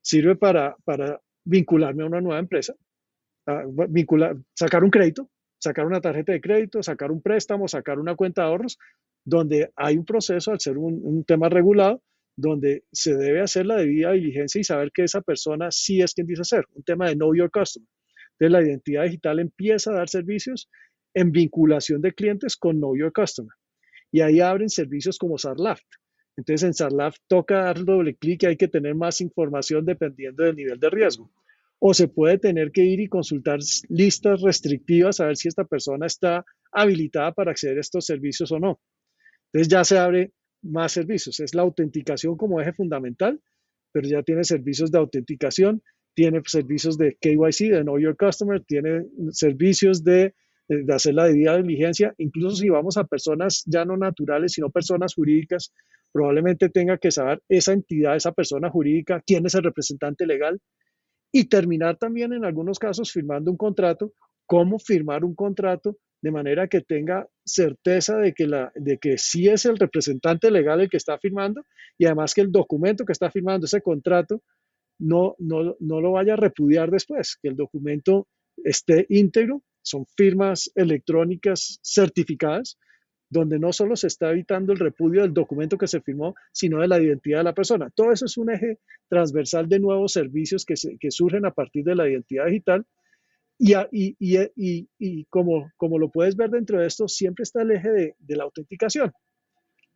Sirve 0.00 0.36
para, 0.36 0.76
para 0.84 1.20
vincularme 1.44 2.04
a 2.04 2.06
una 2.06 2.20
nueva 2.20 2.38
empresa, 2.38 2.74
vincular, 3.88 4.36
sacar 4.54 4.84
un 4.84 4.90
crédito, 4.90 5.28
sacar 5.58 5.86
una 5.86 6.00
tarjeta 6.00 6.32
de 6.32 6.40
crédito, 6.40 6.82
sacar 6.82 7.10
un 7.10 7.22
préstamo, 7.22 7.68
sacar 7.68 7.98
una 7.98 8.14
cuenta 8.14 8.42
de 8.42 8.48
ahorros, 8.48 8.78
donde 9.24 9.70
hay 9.76 9.96
un 9.96 10.04
proceso, 10.04 10.52
al 10.52 10.60
ser 10.60 10.78
un, 10.78 11.24
tema 11.24 11.48
regulado, 11.48 12.02
donde 12.36 12.84
se 12.92 13.16
debe 13.16 13.40
hacer 13.40 13.66
la 13.66 13.76
debida 13.76 14.12
diligencia 14.12 14.60
y 14.60 14.64
saber 14.64 14.92
que 14.92 15.04
esa 15.04 15.20
persona 15.22 15.70
sí 15.70 16.00
es 16.00 16.14
quien 16.14 16.26
dice 16.26 16.44
ser, 16.44 16.64
un 16.74 16.82
tema 16.82 17.08
de 17.08 17.14
know 17.14 17.34
your 17.34 17.50
customer. 17.50 17.88
Entonces 18.38 18.52
la 18.52 18.62
identidad 18.62 19.04
digital 19.04 19.38
empieza 19.40 19.90
a 19.90 19.94
dar 19.94 20.08
servicios 20.08 20.68
en 21.14 21.32
vinculación 21.32 22.02
de 22.02 22.12
clientes 22.12 22.56
con 22.56 22.76
Know 22.76 22.94
Your 22.96 23.12
Customer. 23.12 23.52
Y 24.12 24.20
ahí 24.20 24.40
abren 24.40 24.68
servicios 24.68 25.18
como 25.18 25.38
Sarlaft. 25.38 25.86
Entonces 26.36 26.62
en 26.66 26.74
Sarlaft 26.74 27.22
toca 27.26 27.62
dar 27.62 27.82
doble 27.82 28.14
clic 28.16 28.42
y 28.42 28.46
hay 28.46 28.56
que 28.56 28.68
tener 28.68 28.94
más 28.94 29.22
información 29.22 29.86
dependiendo 29.86 30.44
del 30.44 30.54
nivel 30.54 30.78
de 30.78 30.90
riesgo. 30.90 31.30
O 31.78 31.94
se 31.94 32.08
puede 32.08 32.38
tener 32.38 32.72
que 32.72 32.84
ir 32.84 33.00
y 33.00 33.08
consultar 33.08 33.58
listas 33.88 34.40
restrictivas 34.40 35.20
a 35.20 35.26
ver 35.26 35.36
si 35.36 35.48
esta 35.48 35.64
persona 35.64 36.06
está 36.06 36.44
habilitada 36.72 37.32
para 37.32 37.50
acceder 37.50 37.78
a 37.78 37.80
estos 37.80 38.06
servicios 38.06 38.50
o 38.52 38.58
no. 38.58 38.80
Entonces 39.52 39.68
ya 39.68 39.84
se 39.84 39.98
abre 39.98 40.32
más 40.62 40.92
servicios. 40.92 41.40
Es 41.40 41.54
la 41.54 41.62
autenticación 41.62 42.36
como 42.36 42.60
eje 42.60 42.72
fundamental, 42.72 43.40
pero 43.92 44.08
ya 44.08 44.22
tiene 44.22 44.44
servicios 44.44 44.90
de 44.90 44.98
autenticación, 44.98 45.82
tiene 46.14 46.40
servicios 46.46 46.98
de 46.98 47.16
KYC, 47.20 47.70
de 47.70 47.82
Know 47.82 47.98
Your 47.98 48.16
Customer, 48.16 48.62
tiene 48.62 49.04
servicios 49.30 50.02
de, 50.02 50.34
de 50.68 50.94
hacer 50.94 51.14
la 51.14 51.26
debida 51.26 51.56
diligencia, 51.56 52.14
incluso 52.18 52.56
si 52.56 52.68
vamos 52.68 52.96
a 52.96 53.04
personas 53.04 53.62
ya 53.66 53.84
no 53.84 53.96
naturales, 53.96 54.52
sino 54.52 54.70
personas 54.70 55.14
jurídicas, 55.14 55.72
probablemente 56.12 56.68
tenga 56.70 56.98
que 56.98 57.10
saber 57.10 57.42
esa 57.48 57.72
entidad, 57.72 58.16
esa 58.16 58.32
persona 58.32 58.70
jurídica, 58.70 59.22
quién 59.26 59.44
es 59.46 59.54
el 59.54 59.64
representante 59.64 60.26
legal 60.26 60.60
y 61.38 61.44
terminar 61.44 61.98
también 61.98 62.32
en 62.32 62.46
algunos 62.46 62.78
casos 62.78 63.12
firmando 63.12 63.50
un 63.50 63.58
contrato, 63.58 64.14
cómo 64.46 64.78
firmar 64.78 65.22
un 65.22 65.34
contrato 65.34 65.98
de 66.22 66.30
manera 66.30 66.66
que 66.66 66.80
tenga 66.80 67.28
certeza 67.44 68.16
de 68.16 68.32
que, 68.32 68.46
la, 68.46 68.72
de 68.74 68.96
que 68.96 69.18
sí 69.18 69.46
es 69.46 69.66
el 69.66 69.76
representante 69.76 70.50
legal 70.50 70.80
el 70.80 70.88
que 70.88 70.96
está 70.96 71.18
firmando 71.18 71.62
y 71.98 72.06
además 72.06 72.32
que 72.32 72.40
el 72.40 72.50
documento 72.50 73.04
que 73.04 73.12
está 73.12 73.30
firmando 73.30 73.66
ese 73.66 73.82
contrato 73.82 74.42
no, 74.98 75.34
no, 75.38 75.76
no 75.78 76.00
lo 76.00 76.12
vaya 76.12 76.32
a 76.32 76.36
repudiar 76.36 76.90
después, 76.90 77.36
que 77.42 77.48
el 77.48 77.56
documento 77.56 78.28
esté 78.64 79.04
íntegro, 79.10 79.62
son 79.82 80.06
firmas 80.16 80.70
electrónicas 80.74 81.80
certificadas 81.82 82.78
donde 83.28 83.58
no 83.58 83.72
solo 83.72 83.96
se 83.96 84.06
está 84.06 84.30
evitando 84.30 84.72
el 84.72 84.78
repudio 84.78 85.22
del 85.22 85.34
documento 85.34 85.78
que 85.78 85.88
se 85.88 86.00
firmó, 86.00 86.34
sino 86.52 86.80
de 86.80 86.88
la 86.88 87.00
identidad 87.00 87.38
de 87.38 87.44
la 87.44 87.54
persona. 87.54 87.90
Todo 87.94 88.12
eso 88.12 88.26
es 88.26 88.36
un 88.36 88.50
eje 88.50 88.78
transversal 89.08 89.68
de 89.68 89.80
nuevos 89.80 90.12
servicios 90.12 90.64
que, 90.64 90.76
surgen 91.10 91.44
a 91.46 91.52
partir 91.52 91.84
de 91.84 91.94
la 91.94 92.08
identidad 92.08 92.46
digital. 92.46 92.84
Y, 93.58 93.74
y, 93.90 95.24
como, 95.24 95.70
como, 95.76 95.98
lo 95.98 96.10
puedes 96.10 96.36
ver 96.36 96.50
dentro 96.50 96.78
de 96.78 96.86
esto, 96.86 97.08
siempre 97.08 97.42
está 97.42 97.62
el 97.62 97.72
eje 97.72 97.90
de, 97.90 98.36
la 98.36 98.44
autenticación. 98.44 99.12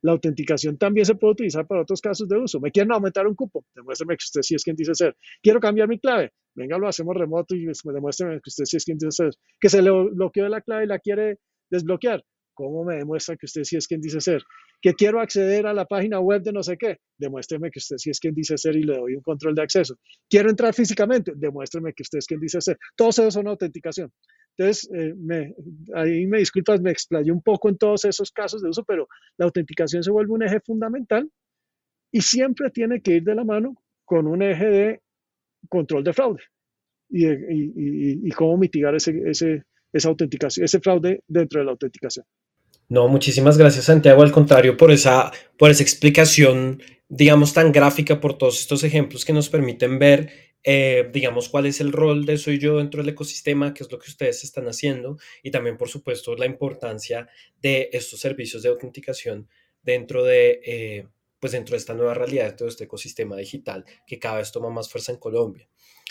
La 0.03 0.13
autenticación 0.13 0.79
también 0.79 1.05
se 1.05 1.15
puede 1.15 1.33
utilizar 1.33 1.67
para 1.67 1.83
otros 1.83 2.01
casos 2.01 2.27
de 2.27 2.39
uso. 2.39 2.59
Me 2.59 2.71
quieren 2.71 2.91
aumentar 2.91 3.27
un 3.27 3.35
cupo, 3.35 3.67
demuéstrame 3.75 4.15
que 4.15 4.25
usted 4.25 4.41
sí 4.41 4.55
es 4.55 4.65
quien 4.65 4.75
dice 4.75 4.95
ser. 4.95 5.15
Quiero 5.43 5.61
cambiar 5.61 5.89
mi 5.89 5.99
clave, 5.99 6.33
venga, 6.55 6.79
lo 6.79 6.89
hacemos 6.89 7.15
remoto 7.15 7.55
y 7.55 7.67
demuéstrame 7.67 8.37
que 8.37 8.49
usted 8.49 8.65
sí 8.65 8.79
es 8.79 8.85
quien 8.87 8.97
dice 8.97 9.11
ser. 9.11 9.35
Que 9.61 9.69
se 9.69 9.83
le 9.83 9.91
bloqueó 9.91 10.49
la 10.49 10.63
clave 10.63 10.85
y 10.85 10.87
la 10.87 10.99
quiere 10.99 11.39
desbloquear, 11.69 12.25
¿Cómo 12.61 12.85
me 12.85 12.97
demuestra 12.97 13.37
que 13.37 13.47
usted 13.47 13.65
sí 13.65 13.79
es 13.79 13.89
quien 13.89 14.03
dice 14.03 14.21
ser? 14.21 14.43
Que 14.83 14.93
quiero 14.93 15.19
acceder 15.19 15.67
a 15.67 15.73
la 15.73 15.87
página 15.87 16.21
web 16.21 16.43
de 16.43 16.53
no 16.53 16.63
sé 16.63 16.77
qué. 16.77 16.99
Demuéstreme 17.17 17.71
que 17.71 17.79
usted 17.79 17.97
sí 17.97 18.11
es 18.11 18.21
quien 18.21 18.35
dice 18.35 18.59
ser 18.59 18.77
y 18.77 18.83
le 18.83 18.99
doy 18.99 19.15
un 19.15 19.23
control 19.23 19.55
de 19.55 19.63
acceso. 19.63 19.95
Quiero 20.29 20.51
entrar 20.51 20.75
físicamente. 20.75 21.33
Demuéstreme 21.35 21.95
que 21.95 22.03
usted 22.03 22.19
es 22.19 22.27
quien 22.27 22.39
dice 22.39 22.61
ser. 22.61 22.77
Todos 22.95 23.19
esos 23.19 23.33
son 23.33 23.49
autenticación. 23.49 24.13
Entonces, 24.59 24.91
eh, 24.95 25.15
me, 25.17 25.55
ahí 25.95 26.27
me 26.27 26.37
disculpas, 26.37 26.83
me 26.83 26.91
explayé 26.91 27.33
un 27.33 27.41
poco 27.41 27.71
en 27.71 27.79
todos 27.79 28.05
esos 28.05 28.31
casos 28.31 28.61
de 28.61 28.69
uso, 28.69 28.85
pero 28.85 29.09
la 29.39 29.47
autenticación 29.47 30.03
se 30.03 30.11
vuelve 30.11 30.35
un 30.35 30.43
eje 30.43 30.61
fundamental 30.61 31.31
y 32.13 32.21
siempre 32.21 32.69
tiene 32.71 33.01
que 33.01 33.13
ir 33.13 33.25
de 33.25 33.37
la 33.37 33.45
mano 33.45 33.75
con 34.05 34.27
un 34.27 34.43
eje 34.43 34.67
de 34.67 35.01
control 35.71 36.05
de 36.05 36.13
fraude. 36.13 36.43
y, 37.09 38.31
cómo 38.33 38.59
mitigar 38.59 38.95
ese, 38.95 39.19
ese, 39.25 39.65
esa 39.95 40.09
autenticación, 40.11 40.65
ese 40.65 40.81
fraude 40.81 41.23
dentro 41.27 41.61
de 41.61 41.65
la 41.65 41.73
autenticación. 41.73 42.27
No, 42.91 43.07
muchísimas 43.07 43.57
gracias 43.57 43.85
Santiago, 43.85 44.21
al 44.21 44.33
contrario, 44.33 44.77
por 44.77 44.91
esa, 44.91 45.31
por 45.57 45.71
esa 45.71 45.85
explicación, 45.85 46.83
digamos, 47.09 47.53
tan 47.53 47.71
gráfica, 47.71 48.21
por 48.21 48.37
todos 48.37 48.59
estos 48.59 48.83
ejemplos 48.83 49.25
que 49.25 49.33
nos 49.33 49.49
permiten 49.49 50.01
ver, 50.01 50.33
eh, 50.65 51.09
digamos, 51.13 51.49
cuál 51.49 51.67
es 51.67 51.81
el 51.81 51.93
rol 51.93 52.27
de 52.27 52.37
Soy 52.37 52.59
Yo 52.59 52.79
dentro 52.79 53.01
del 53.01 53.11
ecosistema, 53.11 53.73
qué 53.75 53.85
es 53.85 53.93
lo 53.93 54.01
que 54.01 54.11
ustedes 54.11 54.43
están 54.43 54.67
haciendo 54.67 55.19
y 55.45 55.53
también, 55.53 55.77
por 55.77 55.89
supuesto, 55.89 56.35
la 56.35 56.47
importancia 56.47 57.29
de 57.63 57.91
estos 57.93 58.19
servicios 58.19 58.65
de 58.65 58.71
autenticación 58.71 59.49
dentro 59.81 60.25
de, 60.25 60.61
eh, 60.67 61.07
pues 61.39 61.53
dentro 61.53 61.75
de 61.75 61.79
esta 61.79 61.95
nueva 61.95 62.15
realidad, 62.15 62.47
de 62.47 62.57
todo 62.57 62.67
este 62.67 62.85
ecosistema 62.85 63.37
digital 63.37 63.85
que 64.05 64.19
cada 64.19 64.39
vez 64.39 64.51
toma 64.51 64.69
más 64.69 64.91
fuerza 64.91 65.13
en 65.13 65.19
Colombia. 65.19 65.69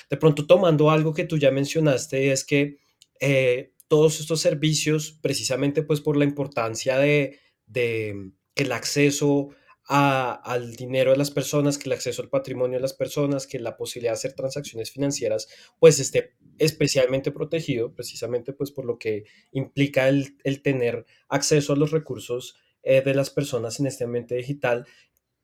De 0.09 0.15
pronto, 0.15 0.47
tomando 0.47 0.89
algo 0.89 1.13
que 1.13 1.25
tú 1.25 1.37
ya 1.37 1.51
mencionaste, 1.51 2.31
es 2.31 2.45
que 2.45 2.77
eh, 3.19 3.73
todos 3.89 4.21
estos 4.21 4.39
servicios, 4.39 5.19
precisamente 5.21 5.83
pues 5.83 5.99
por 5.99 6.15
la 6.15 6.23
importancia 6.23 6.97
de, 6.97 7.39
de 7.65 8.31
que 8.55 8.63
el 8.63 8.71
acceso 8.71 9.49
al 9.89 10.75
dinero 10.75 11.09
de 11.09 11.17
las 11.17 11.31
personas, 11.31 11.79
que 11.79 11.89
el 11.89 11.93
acceso 11.93 12.21
al 12.21 12.29
patrimonio 12.29 12.77
de 12.77 12.81
las 12.83 12.93
personas, 12.93 13.47
que 13.47 13.57
la 13.57 13.75
posibilidad 13.75 14.11
de 14.11 14.17
hacer 14.17 14.33
transacciones 14.33 14.91
financieras, 14.91 15.47
pues 15.79 15.99
esté 15.99 16.35
especialmente 16.59 17.31
protegido, 17.31 17.91
precisamente 17.91 18.53
pues 18.53 18.69
por 18.69 18.85
lo 18.85 18.99
que 18.99 19.23
implica 19.51 20.07
el, 20.07 20.61
tener 20.61 21.07
acceso 21.27 21.73
a 21.73 21.75
los 21.75 21.89
recursos 21.89 22.55
eh, 22.83 23.01
de 23.01 23.15
las 23.15 23.31
personas 23.31 23.79
en 23.79 23.87
este 23.87 24.03
ambiente 24.03 24.35
digital, 24.35 24.85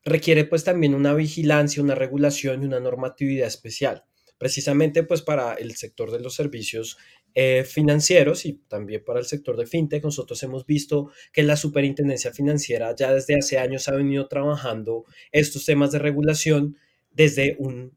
requiere 0.04 0.44
pues 0.44 0.62
también 0.62 0.94
una 0.94 1.12
vigilancia, 1.12 1.82
una 1.82 1.96
regulación 1.96 2.62
y 2.62 2.66
una 2.66 2.78
normatividad 2.78 3.48
especial. 3.48 4.04
Precisamente 4.38 5.02
pues 5.02 5.22
para 5.22 5.54
el 5.54 5.74
sector 5.74 6.12
de 6.12 6.20
los 6.20 6.34
servicios 6.34 6.98
eh, 7.38 7.64
financieros 7.64 8.46
y 8.46 8.54
también 8.66 9.04
para 9.04 9.18
el 9.18 9.26
sector 9.26 9.58
de 9.58 9.66
fintech. 9.66 10.02
Nosotros 10.02 10.42
hemos 10.42 10.64
visto 10.64 11.10
que 11.34 11.42
la 11.42 11.58
superintendencia 11.58 12.32
financiera 12.32 12.96
ya 12.96 13.12
desde 13.12 13.36
hace 13.36 13.58
años 13.58 13.88
ha 13.88 13.92
venido 13.92 14.26
trabajando 14.26 15.04
estos 15.32 15.66
temas 15.66 15.92
de 15.92 15.98
regulación 15.98 16.78
desde 17.10 17.54
un, 17.58 17.92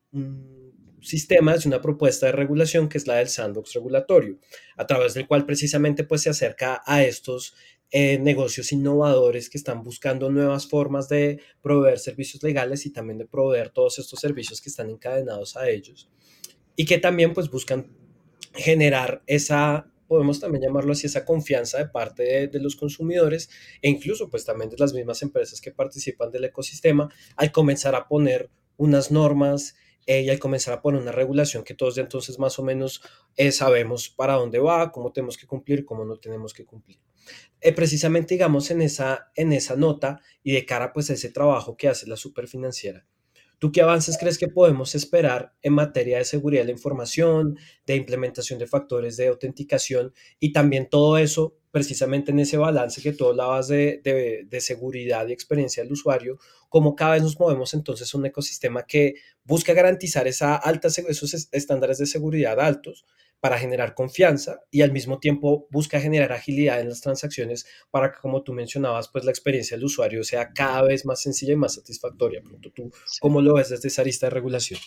sistema, 1.02 1.54
desde 1.54 1.70
una 1.70 1.82
propuesta 1.82 2.26
de 2.26 2.34
regulación 2.34 2.90
que 2.90 2.98
es 2.98 3.08
la 3.08 3.16
del 3.16 3.30
sandbox 3.30 3.72
regulatorio, 3.76 4.40
a 4.76 4.86
través 4.86 5.14
del 5.14 5.26
cual 5.26 5.46
precisamente 5.46 6.04
pues 6.04 6.24
se 6.24 6.32
acerca 6.32 6.84
a 6.86 7.06
estos 7.06 7.56
eh, 7.92 8.20
negocios 8.20 8.74
innovadores 8.74 9.50
que 9.50 9.58
están 9.58 9.84
buscando 9.84 10.30
nuevas 10.30 10.68
formas 10.68 11.08
de 11.08 11.40
proveer 11.62 12.00
servicios 12.00 12.44
legales 12.44 12.86
y 12.86 12.92
también 12.92 13.18
de 13.18 13.26
proveer 13.26 13.70
todos 13.70 14.00
estos 14.00 14.20
servicios 14.20 14.60
que 14.60 14.68
están 14.68 14.90
encadenados 14.90 15.56
a 15.56 15.70
ellos 15.70 16.10
y 16.76 16.84
que 16.84 16.98
también 16.98 17.34
pues 17.34 17.50
buscan 17.50 17.88
generar 18.54 19.22
esa, 19.28 19.92
podemos 20.08 20.40
también 20.40 20.64
llamarlo 20.64 20.94
así, 20.94 21.08
esa 21.08 21.26
confianza 21.26 21.78
de 21.78 21.88
parte 21.88 22.48
de, 22.48 22.60
los 22.60 22.76
consumidores 22.76 23.50
e 23.82 23.90
incluso 23.90 24.30
pues 24.30 24.46
también 24.46 24.70
de 24.70 24.78
las 24.78 24.94
mismas 24.94 25.22
empresas 25.22 25.62
que 25.62 25.72
participan 25.72 26.32
del 26.32 26.46
ecosistema 26.46 27.10
al 27.36 27.52
comenzar 27.52 27.96
a 27.96 28.08
poner 28.08 28.50
unas 28.78 29.12
normas 29.12 29.76
eh, 30.06 30.22
y 30.22 30.30
al 30.30 30.40
comenzar 30.40 30.74
a 30.74 30.82
poner 30.82 31.02
una 31.02 31.12
regulación 31.12 31.64
que 31.64 31.76
todos 31.76 31.96
ya 31.96 32.02
entonces 32.02 32.40
más 32.40 32.58
o 32.60 32.64
menos 32.64 33.02
eh, 33.36 33.52
sabemos 33.52 34.10
para 34.10 34.34
dónde 34.34 34.60
va, 34.60 34.92
cómo 34.92 35.12
tenemos 35.12 35.38
que 35.38 35.48
cumplir, 35.48 35.86
cómo 35.86 36.06
no 36.06 36.18
tenemos 36.18 36.54
que 36.54 36.66
cumplir. 36.66 37.00
Eh, 37.62 37.74
precisamente 37.74 38.34
digamos 38.34 38.72
en 38.72 38.82
esa, 38.82 39.32
en 39.36 39.54
esa 39.54 39.76
nota 39.76 40.22
y 40.42 40.54
de 40.54 40.66
cara 40.66 40.94
pues 40.94 41.10
a 41.10 41.14
ese 41.14 41.30
trabajo 41.30 41.78
que 41.78 41.90
hace 41.90 42.08
la 42.08 42.16
superfinanciera 42.16 43.06
¿Tú 43.60 43.72
qué 43.72 43.82
avances 43.82 44.18
crees 44.18 44.38
que 44.38 44.48
podemos 44.48 44.96
esperar 44.96 45.54
en 45.62 45.74
materia 45.74 46.18
de 46.18 46.26
seguridad 46.26 46.62
de 46.62 46.68
la 46.68 46.72
información, 46.72 47.58
de 47.86 47.98
implementación 47.98 48.58
de 48.58 48.68
factores 48.68 49.18
de 49.18 49.28
autenticación 49.28 50.14
y 50.40 50.54
también 50.54 50.90
todo 50.90 51.18
eso 51.18 51.56
precisamente 51.72 52.32
en 52.32 52.40
ese 52.40 52.58
balance 52.58 53.02
que 53.02 53.14
tú 53.14 53.28
hablabas 53.28 53.68
de, 53.68 54.02
de, 54.04 54.62
seguridad 54.62 55.28
y 55.28 55.34
experiencia 55.34 55.84
del 55.84 55.92
usuario, 55.92 56.40
cómo 56.68 56.96
cada 56.96 57.14
vez 57.14 57.22
nos 57.22 57.40
movemos 57.40 57.74
entonces 57.74 58.14
a 58.14 58.18
un 58.18 58.26
ecosistema 58.26 58.86
que 58.88 59.16
busca 59.44 59.74
garantizar 59.74 60.28
esa 60.28 60.56
alta, 60.56 60.88
esos 60.88 61.50
estándares 61.52 62.00
de 62.00 62.08
seguridad 62.08 62.60
altos, 62.60 63.06
para 63.40 63.58
generar 63.58 63.94
confianza 63.94 64.62
y 64.70 64.82
al 64.82 64.92
mismo 64.92 65.20
tiempo 65.20 65.68
busca 65.72 66.00
generar 66.00 66.32
agilidad 66.32 66.82
en 66.82 66.90
las 66.90 67.02
transacciones 67.02 67.66
para 67.90 68.12
que, 68.12 68.20
como 68.20 68.44
tú 68.44 68.54
mencionabas, 68.54 69.10
pues 69.10 69.24
la 69.26 69.32
experiencia 69.32 69.78
del 69.78 69.86
usuario 69.86 70.24
sea 70.24 70.52
cada 70.54 70.84
vez 70.84 71.06
más 71.06 71.22
sencilla 71.22 71.54
y 71.54 71.58
más 71.58 71.76
satisfactoria. 71.76 72.42
¿Tú 72.62 72.92
cómo 73.20 73.42
lo 73.42 73.56
ves 73.56 73.70
desde 73.70 73.88
esa 73.88 74.02
arista 74.02 74.28
de 74.28 74.32
regulación? 74.32 74.80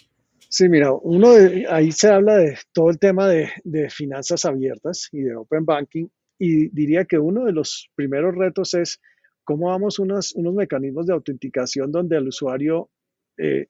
Sí, 0.49 0.69
mira, 0.69 0.93
uno 0.93 1.33
de, 1.33 1.67
ahí 1.71 1.93
se 1.93 2.09
habla 2.09 2.37
de 2.37 2.59
todo 2.73 2.91
el 2.91 2.99
tema 2.99 3.27
de, 3.27 3.49
de, 3.65 3.89
finanzas 3.89 4.45
abiertas 4.45 5.09
y 5.11 5.23
de 5.23 5.35
open 5.35 5.65
banking 5.65 6.09
y 6.39 6.69
diría 6.69 7.07
que 7.07 7.19
uno 7.19 7.47
de 7.47 7.53
los 7.53 7.89
primeros 7.95 8.35
retos 8.35 8.75
es 8.75 9.01
cómo 9.45 9.69
vamos 9.69 9.99
unos, 9.99 10.35
unos 10.35 10.55
mecanismos 10.55 11.07
de 11.07 11.15
autenticación 11.15 11.91
donde 11.91 12.17
el 12.17 12.29
usuario 12.29 12.91
eh, 13.39 13.69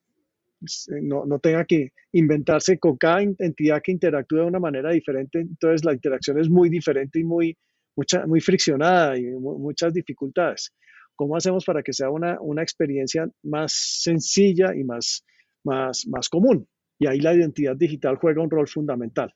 no, 1.02 1.24
no, 1.26 1.38
tenga 1.38 1.64
que 1.64 1.92
inventarse 2.12 2.78
con 2.78 2.96
cada 2.96 3.22
entidad 3.22 3.80
que 3.82 3.92
interactúe 3.92 4.36
de 4.36 4.44
una 4.44 4.60
manera 4.60 4.90
diferente, 4.92 5.40
entonces 5.40 5.84
la 5.84 5.92
interacción 5.92 6.38
es 6.38 6.48
muy 6.48 6.68
diferente 6.68 7.20
y 7.20 7.24
muy, 7.24 7.56
mucha, 7.96 8.26
muy 8.26 8.40
friccionada 8.40 9.18
y 9.18 9.24
muchas 9.24 9.92
dificultades. 9.92 10.72
¿Cómo 11.14 11.36
hacemos 11.36 11.64
para 11.64 11.82
que 11.82 11.92
sea 11.92 12.10
una, 12.10 12.40
una 12.40 12.62
experiencia 12.62 13.28
más 13.42 13.72
sencilla 14.02 14.74
y 14.74 14.84
más, 14.84 15.24
más, 15.64 16.06
más 16.06 16.28
común? 16.28 16.66
Y 16.98 17.06
ahí 17.06 17.20
la 17.20 17.34
identidad 17.34 17.76
digital 17.76 18.16
juega 18.16 18.42
un 18.42 18.50
rol 18.50 18.68
fundamental. 18.68 19.32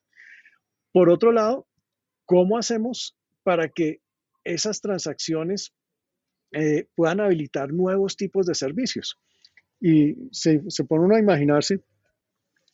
Por 0.93 1.11
otro 1.11 1.33
lado, 1.33 1.67
¿cómo 2.25 2.59
hacemos 2.59 3.17
para 3.43 3.69
que 3.69 4.01
esas 4.45 4.81
transacciones 4.81 5.73
eh, 6.53 6.87
puedan 6.95 7.21
habilitar 7.21 7.73
nuevos 7.73 8.17
tipos 8.17 8.47
de 8.47 8.55
servicios? 8.55 9.19
Y 9.81 10.29
se, 10.33 10.61
pone 10.89 11.05
uno 11.05 11.17
a 11.17 11.21
imaginarse, 11.21 11.81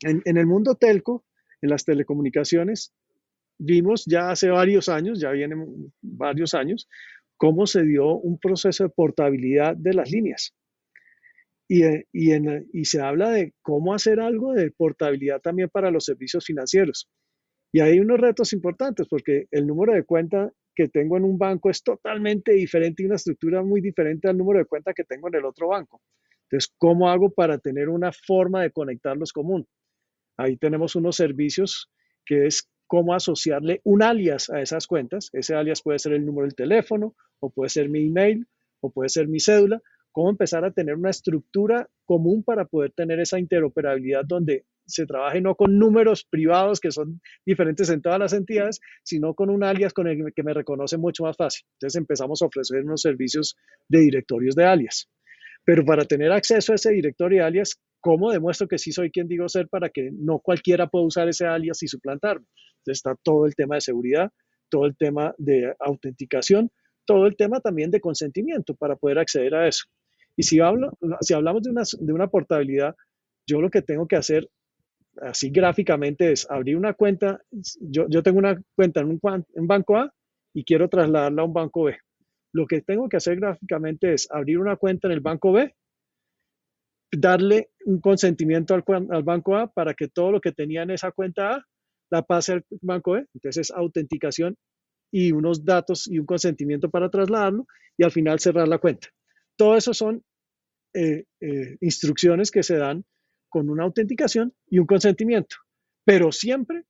en, 0.02 0.22
en, 0.24 0.36
el 0.36 0.46
mundo 0.46 0.74
telco, 0.74 1.24
en 1.60 1.70
las 1.70 1.84
telecomunicaciones, 1.84 2.92
vimos 3.58 4.04
ya 4.06 4.30
hace 4.30 4.50
varios 4.50 4.88
años, 4.88 5.20
ya 5.20 5.30
vienen 5.30 5.92
varios 6.00 6.54
años, 6.54 6.88
cómo 7.36 7.66
se 7.66 7.82
dio 7.82 8.14
un 8.16 8.38
proceso 8.38 8.84
de 8.84 8.90
portabilidad 8.90 9.76
de 9.76 9.94
las 9.94 10.10
líneas. 10.10 10.54
Y, 11.68 11.82
y, 12.12 12.32
en, 12.32 12.68
y, 12.72 12.84
se 12.84 13.00
habla 13.00 13.30
de 13.30 13.54
cómo 13.62 13.94
hacer 13.94 14.20
algo 14.20 14.52
de 14.52 14.70
portabilidad 14.70 15.40
también 15.40 15.68
para 15.68 15.90
los 15.90 16.04
servicios 16.04 16.44
financieros. 16.44 17.08
Y 17.72 17.80
hay 17.80 17.98
unos 17.98 18.20
retos 18.20 18.52
importantes 18.52 19.06
porque 19.08 19.46
el 19.50 19.66
número 19.66 19.94
de 19.94 20.04
cuenta 20.04 20.52
que 20.74 20.88
tengo 20.88 21.16
en 21.16 21.24
un 21.24 21.38
banco 21.38 21.70
es 21.70 21.82
totalmente 21.82 22.52
diferente 22.52 23.02
y 23.02 23.06
una 23.06 23.16
estructura 23.16 23.62
muy 23.62 23.80
diferente 23.80 24.28
al 24.28 24.36
número 24.36 24.58
de 24.58 24.66
cuenta 24.66 24.92
que 24.92 25.04
tengo 25.04 25.28
en 25.28 25.36
el 25.36 25.44
otro 25.44 25.68
banco. 25.68 26.02
Entonces, 26.52 26.74
¿cómo 26.76 27.08
hago 27.08 27.30
para 27.30 27.56
tener 27.56 27.88
una 27.88 28.12
forma 28.12 28.60
de 28.60 28.70
conectarlos 28.70 29.32
común? 29.32 29.66
Ahí 30.36 30.58
tenemos 30.58 30.94
unos 30.96 31.16
servicios 31.16 31.90
que 32.26 32.46
es 32.46 32.68
cómo 32.86 33.14
asociarle 33.14 33.80
un 33.84 34.02
alias 34.02 34.50
a 34.50 34.60
esas 34.60 34.86
cuentas. 34.86 35.30
Ese 35.32 35.54
alias 35.54 35.80
puede 35.82 35.98
ser 35.98 36.12
el 36.12 36.26
número 36.26 36.44
del 36.44 36.54
teléfono, 36.54 37.16
o 37.40 37.48
puede 37.48 37.70
ser 37.70 37.88
mi 37.88 38.06
email, 38.06 38.46
o 38.80 38.90
puede 38.90 39.08
ser 39.08 39.28
mi 39.28 39.40
cédula. 39.40 39.80
Cómo 40.10 40.28
empezar 40.28 40.62
a 40.66 40.72
tener 40.72 40.94
una 40.94 41.08
estructura 41.08 41.88
común 42.04 42.42
para 42.42 42.66
poder 42.66 42.92
tener 42.92 43.18
esa 43.18 43.38
interoperabilidad 43.38 44.26
donde 44.26 44.66
se 44.84 45.06
trabaje 45.06 45.40
no 45.40 45.54
con 45.54 45.78
números 45.78 46.24
privados 46.24 46.80
que 46.80 46.90
son 46.90 47.22
diferentes 47.46 47.88
en 47.88 48.02
todas 48.02 48.18
las 48.18 48.34
entidades, 48.34 48.78
sino 49.02 49.32
con 49.32 49.48
un 49.48 49.64
alias 49.64 49.94
con 49.94 50.06
el 50.06 50.34
que 50.34 50.42
me 50.42 50.52
reconoce 50.52 50.98
mucho 50.98 51.24
más 51.24 51.36
fácil. 51.38 51.64
Entonces 51.76 51.98
empezamos 51.98 52.42
a 52.42 52.46
ofrecer 52.46 52.84
unos 52.84 53.00
servicios 53.00 53.56
de 53.88 54.00
directorios 54.00 54.54
de 54.54 54.66
alias. 54.66 55.08
Pero 55.64 55.84
para 55.84 56.04
tener 56.04 56.32
acceso 56.32 56.72
a 56.72 56.74
ese 56.74 56.90
directorio 56.90 57.40
de 57.40 57.44
alias, 57.44 57.80
¿cómo 58.00 58.32
demuestro 58.32 58.66
que 58.66 58.78
sí 58.78 58.92
soy 58.92 59.10
quien 59.10 59.28
digo 59.28 59.48
ser 59.48 59.68
para 59.68 59.90
que 59.90 60.10
no 60.12 60.40
cualquiera 60.40 60.88
pueda 60.88 61.06
usar 61.06 61.28
ese 61.28 61.46
alias 61.46 61.82
y 61.82 61.88
suplantarme? 61.88 62.46
Entonces 62.78 62.98
está 62.98 63.14
todo 63.22 63.46
el 63.46 63.54
tema 63.54 63.76
de 63.76 63.80
seguridad, 63.80 64.30
todo 64.68 64.86
el 64.86 64.96
tema 64.96 65.34
de 65.38 65.74
autenticación, 65.78 66.70
todo 67.04 67.26
el 67.26 67.36
tema 67.36 67.60
también 67.60 67.90
de 67.90 68.00
consentimiento 68.00 68.74
para 68.74 68.96
poder 68.96 69.18
acceder 69.18 69.54
a 69.54 69.68
eso. 69.68 69.84
Y 70.36 70.42
si, 70.44 70.60
hablo, 70.60 70.92
si 71.20 71.34
hablamos 71.34 71.62
de 71.62 71.70
una, 71.70 71.82
de 71.98 72.12
una 72.12 72.26
portabilidad, 72.26 72.96
yo 73.46 73.60
lo 73.60 73.70
que 73.70 73.82
tengo 73.82 74.06
que 74.06 74.16
hacer 74.16 74.48
así 75.20 75.50
gráficamente 75.50 76.32
es 76.32 76.50
abrir 76.50 76.76
una 76.76 76.94
cuenta, 76.94 77.40
yo, 77.80 78.06
yo 78.08 78.22
tengo 78.22 78.38
una 78.38 78.60
cuenta 78.74 79.00
en 79.00 79.08
un, 79.08 79.20
en 79.54 79.66
banco 79.66 79.96
A 79.96 80.12
y 80.54 80.64
quiero 80.64 80.88
trasladarla 80.88 81.42
a 81.42 81.44
un 81.44 81.52
banco 81.52 81.84
B. 81.84 81.96
Lo 82.52 82.66
que 82.66 82.82
tengo 82.82 83.08
que 83.08 83.16
hacer 83.16 83.36
gráficamente 83.36 84.12
es 84.12 84.28
abrir 84.30 84.58
una 84.58 84.76
cuenta 84.76 85.08
en 85.08 85.12
el 85.12 85.20
banco 85.20 85.52
B, 85.52 85.74
darle 87.10 87.70
un 87.84 88.00
consentimiento 88.00 88.74
al, 88.74 89.22
banco 89.22 89.56
A 89.56 89.72
para 89.72 89.94
que 89.94 90.08
todo 90.08 90.32
lo 90.32 90.40
que 90.40 90.52
tenía 90.52 90.82
en 90.82 90.90
esa 90.90 91.12
cuenta 91.12 91.56
A 91.56 91.66
la 92.10 92.22
pase 92.22 92.52
al 92.52 92.64
banco 92.82 93.12
B. 93.12 93.26
Entonces, 93.34 93.70
autenticación 93.70 94.56
y 95.10 95.32
unos 95.32 95.64
datos 95.64 96.06
y 96.06 96.18
un 96.18 96.26
consentimiento 96.26 96.90
para 96.90 97.10
trasladarlo 97.10 97.66
y 97.96 98.04
al 98.04 98.10
final 98.10 98.40
cerrar 98.40 98.68
la 98.68 98.78
cuenta. 98.78 99.08
Todo 99.56 99.76
eso 99.76 99.94
son 99.94 100.22
eh, 100.94 101.24
eh, 101.40 101.76
instrucciones 101.80 102.50
que 102.50 102.62
se 102.62 102.76
dan 102.76 103.04
con 103.48 103.68
una 103.68 103.84
autenticación 103.84 104.54
y 104.68 104.78
un 104.78 104.86
consentimiento. 104.86 105.56
pero 106.04 106.32
siempre 106.32 106.84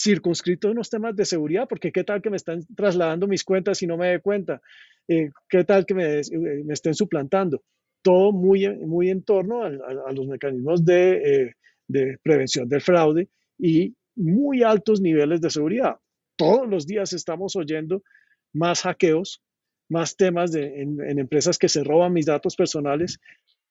circunscrito 0.00 0.68
a 0.68 0.70
unos 0.70 0.88
temas 0.88 1.14
de 1.14 1.24
seguridad, 1.24 1.68
porque 1.68 1.92
qué 1.92 2.04
tal 2.04 2.22
que 2.22 2.30
me 2.30 2.36
están 2.36 2.64
trasladando 2.74 3.26
mis 3.26 3.44
cuentas 3.44 3.82
y 3.82 3.86
no 3.86 3.98
me 3.98 4.08
dé 4.08 4.20
cuenta, 4.20 4.60
eh, 5.06 5.30
qué 5.48 5.64
tal 5.64 5.84
que 5.84 5.94
me, 5.94 6.20
eh, 6.20 6.22
me, 6.64 6.72
estén 6.72 6.94
suplantando. 6.94 7.62
Todo 8.02 8.32
muy, 8.32 8.66
muy 8.78 9.10
en 9.10 9.22
torno 9.22 9.62
a, 9.62 9.66
a, 9.66 10.12
los 10.12 10.26
mecanismos 10.26 10.84
de, 10.84 11.12
eh, 11.12 11.54
de 11.86 12.16
prevención 12.22 12.66
del 12.66 12.80
fraude 12.80 13.28
y 13.58 13.94
muy 14.16 14.62
altos 14.62 15.02
niveles 15.02 15.42
de 15.42 15.50
seguridad. 15.50 15.96
Todos 16.36 16.66
los 16.66 16.86
días 16.86 17.12
estamos 17.12 17.54
oyendo 17.56 18.02
más 18.54 18.82
hackeos, 18.82 19.42
más 19.90 20.16
temas 20.16 20.50
de, 20.52 20.80
en, 20.80 20.98
en, 21.02 21.18
empresas 21.18 21.58
que 21.58 21.68
se 21.68 21.84
roban 21.84 22.14
mis 22.14 22.24
datos 22.24 22.56
personales. 22.56 23.18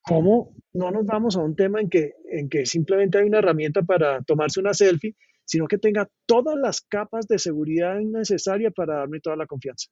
¿Cómo 0.01 0.53
no 0.73 0.91
nos 0.91 1.05
vamos 1.07 1.35
a 1.35 1.39
un 1.39 1.55
tema 1.55 1.81
en 1.81 1.89
que, 1.89 2.13
en 2.31 2.49
que 2.49 2.67
simplemente 2.67 3.17
hay 3.17 3.25
una 3.25 3.39
herramienta 3.39 3.81
para 3.81 4.21
tomarse 4.21 4.59
una 4.59 4.75
selfie 4.75 5.15
sino 5.49 5.67
que 5.67 5.79
tenga 5.79 6.07
todas 6.27 6.55
las 6.55 6.81
capas 6.81 7.27
de 7.27 7.39
seguridad 7.39 7.99
necesarias 7.99 8.71
para 8.75 8.97
darme 8.97 9.19
toda 9.19 9.35
la 9.35 9.47
confianza. 9.47 9.88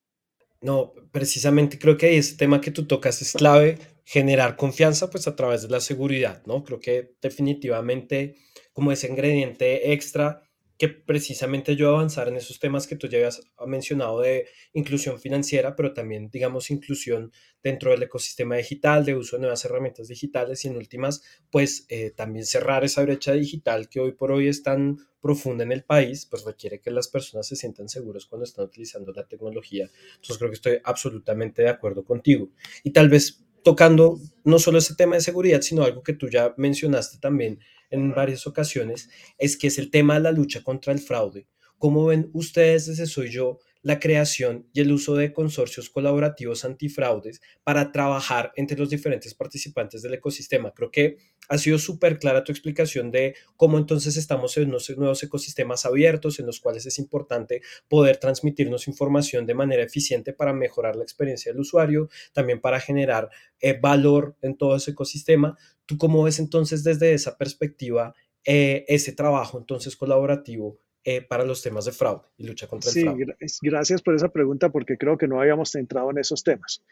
No, 0.61 0.93
precisamente 1.11 1.79
creo 1.79 1.97
que 1.97 2.15
ese 2.17 2.37
tema 2.37 2.61
que 2.61 2.69
tú 2.69 2.85
tocas 2.85 3.21
es 3.23 3.33
clave, 3.33 3.79
generar 4.05 4.55
confianza 4.55 5.09
pues 5.09 5.27
a 5.27 5.35
través 5.35 5.63
de 5.63 5.69
la 5.69 5.79
seguridad, 5.79 6.43
¿no? 6.45 6.63
Creo 6.63 6.79
que 6.79 7.15
definitivamente 7.21 8.35
como 8.71 8.91
ese 8.91 9.07
ingrediente 9.07 9.93
extra 9.93 10.46
que 10.77 10.89
precisamente 10.89 11.75
yo 11.75 11.89
avanzar 11.89 12.27
en 12.27 12.35
esos 12.35 12.59
temas 12.59 12.85
que 12.85 12.95
tú 12.95 13.07
ya 13.07 13.17
habías 13.17 13.41
mencionado 13.65 14.21
de 14.21 14.47
inclusión 14.73 15.19
financiera, 15.19 15.75
pero 15.75 15.93
también, 15.93 16.29
digamos, 16.29 16.69
inclusión 16.69 17.31
dentro 17.63 17.91
del 17.91 18.03
ecosistema 18.03 18.55
digital, 18.57 19.03
de 19.03 19.15
uso 19.15 19.35
de 19.35 19.41
nuevas 19.41 19.65
herramientas 19.65 20.07
digitales 20.07 20.63
y 20.63 20.67
en 20.67 20.77
últimas, 20.77 21.23
pues 21.49 21.85
eh, 21.89 22.11
también 22.11 22.45
cerrar 22.45 22.83
esa 22.83 23.01
brecha 23.01 23.33
digital 23.33 23.89
que 23.89 23.99
hoy 23.99 24.11
por 24.11 24.31
hoy 24.31 24.47
es 24.47 24.61
tan 24.61 24.97
profunda 25.19 25.63
en 25.63 25.71
el 25.71 25.83
país, 25.83 26.27
pues 26.29 26.45
requiere 26.45 26.79
que 26.79 26.91
las 26.91 27.07
personas 27.07 27.47
se 27.47 27.55
sientan 27.55 27.89
seguros 27.89 28.27
cuando 28.27 28.45
están 28.45 28.65
utilizando 28.65 29.11
la 29.11 29.27
tecnología. 29.27 29.89
Entonces 30.15 30.37
creo 30.37 30.51
que 30.51 30.55
estoy 30.55 30.77
absolutamente 30.83 31.63
de 31.63 31.69
acuerdo 31.69 32.05
contigo. 32.05 32.51
Y 32.83 32.91
tal 32.91 33.09
vez 33.09 33.43
tocando 33.63 34.19
no 34.45 34.59
solo 34.59 34.77
ese 34.77 34.95
tema 34.95 35.15
de 35.15 35.21
seguridad, 35.21 35.61
sino 35.61 35.83
algo 35.83 36.03
que 36.03 36.13
tú 36.13 36.29
ya 36.29 36.53
mencionaste 36.55 37.17
también 37.17 37.59
en 37.89 38.13
varias 38.13 38.47
ocasiones, 38.47 39.09
es 39.37 39.57
que 39.57 39.67
es 39.67 39.77
el 39.77 39.91
tema 39.91 40.15
de 40.15 40.21
la 40.21 40.31
lucha 40.31 40.63
contra 40.63 40.93
el 40.93 40.99
fraude. 40.99 41.47
¿Cómo 41.77 42.05
ven 42.05 42.29
ustedes 42.33 42.87
desde 42.87 43.05
Soy 43.05 43.29
Yo 43.29 43.59
la 43.81 43.99
creación 43.99 44.67
y 44.73 44.81
el 44.81 44.91
uso 44.91 45.15
de 45.15 45.33
consorcios 45.33 45.89
colaborativos 45.89 46.65
antifraudes 46.65 47.41
para 47.63 47.91
trabajar 47.91 48.51
entre 48.55 48.77
los 48.77 48.89
diferentes 48.89 49.33
participantes 49.33 50.01
del 50.01 50.15
ecosistema. 50.15 50.73
Creo 50.73 50.91
que 50.91 51.17
ha 51.49 51.57
sido 51.57 51.77
súper 51.79 52.19
clara 52.19 52.43
tu 52.43 52.51
explicación 52.51 53.11
de 53.11 53.35
cómo 53.55 53.77
entonces 53.77 54.17
estamos 54.17 54.57
en 54.57 54.69
unos 54.69 54.89
nuevos 54.97 55.23
ecosistemas 55.23 55.85
abiertos 55.85 56.39
en 56.39 56.45
los 56.45 56.59
cuales 56.59 56.85
es 56.85 56.99
importante 56.99 57.61
poder 57.87 58.17
transmitirnos 58.17 58.87
información 58.87 59.45
de 59.45 59.53
manera 59.53 59.83
eficiente 59.83 60.33
para 60.33 60.53
mejorar 60.53 60.95
la 60.95 61.03
experiencia 61.03 61.51
del 61.51 61.61
usuario, 61.61 62.09
también 62.33 62.59
para 62.59 62.79
generar 62.79 63.29
eh, 63.59 63.77
valor 63.79 64.35
en 64.41 64.57
todo 64.57 64.75
ese 64.75 64.91
ecosistema. 64.91 65.57
¿Tú 65.85 65.97
cómo 65.97 66.23
ves 66.23 66.39
entonces 66.39 66.83
desde 66.83 67.13
esa 67.13 67.37
perspectiva 67.37 68.13
eh, 68.49 68.85
ese 68.87 69.11
trabajo 69.11 69.57
entonces 69.57 69.97
colaborativo 69.97 70.79
eh, 71.09 71.21
para 71.21 71.45
los 71.45 71.61
temas 71.61 71.85
de 71.85 71.93
fraude 71.93 72.23
y 72.35 72.45
lucha 72.45 72.67
contra 72.67 72.91
el 72.91 73.01
fraude? 73.01 73.37
Sí, 73.47 73.59
gracias 73.61 74.01
por 74.01 74.13
esa 74.13 74.27
pregunta 74.27 74.67
porque 74.67 74.97
creo 74.97 75.17
que 75.17 75.25
no 75.25 75.39
habíamos 75.39 75.73
entrado 75.75 76.11
en 76.11 76.17
esos 76.17 76.43
temas. 76.43 76.83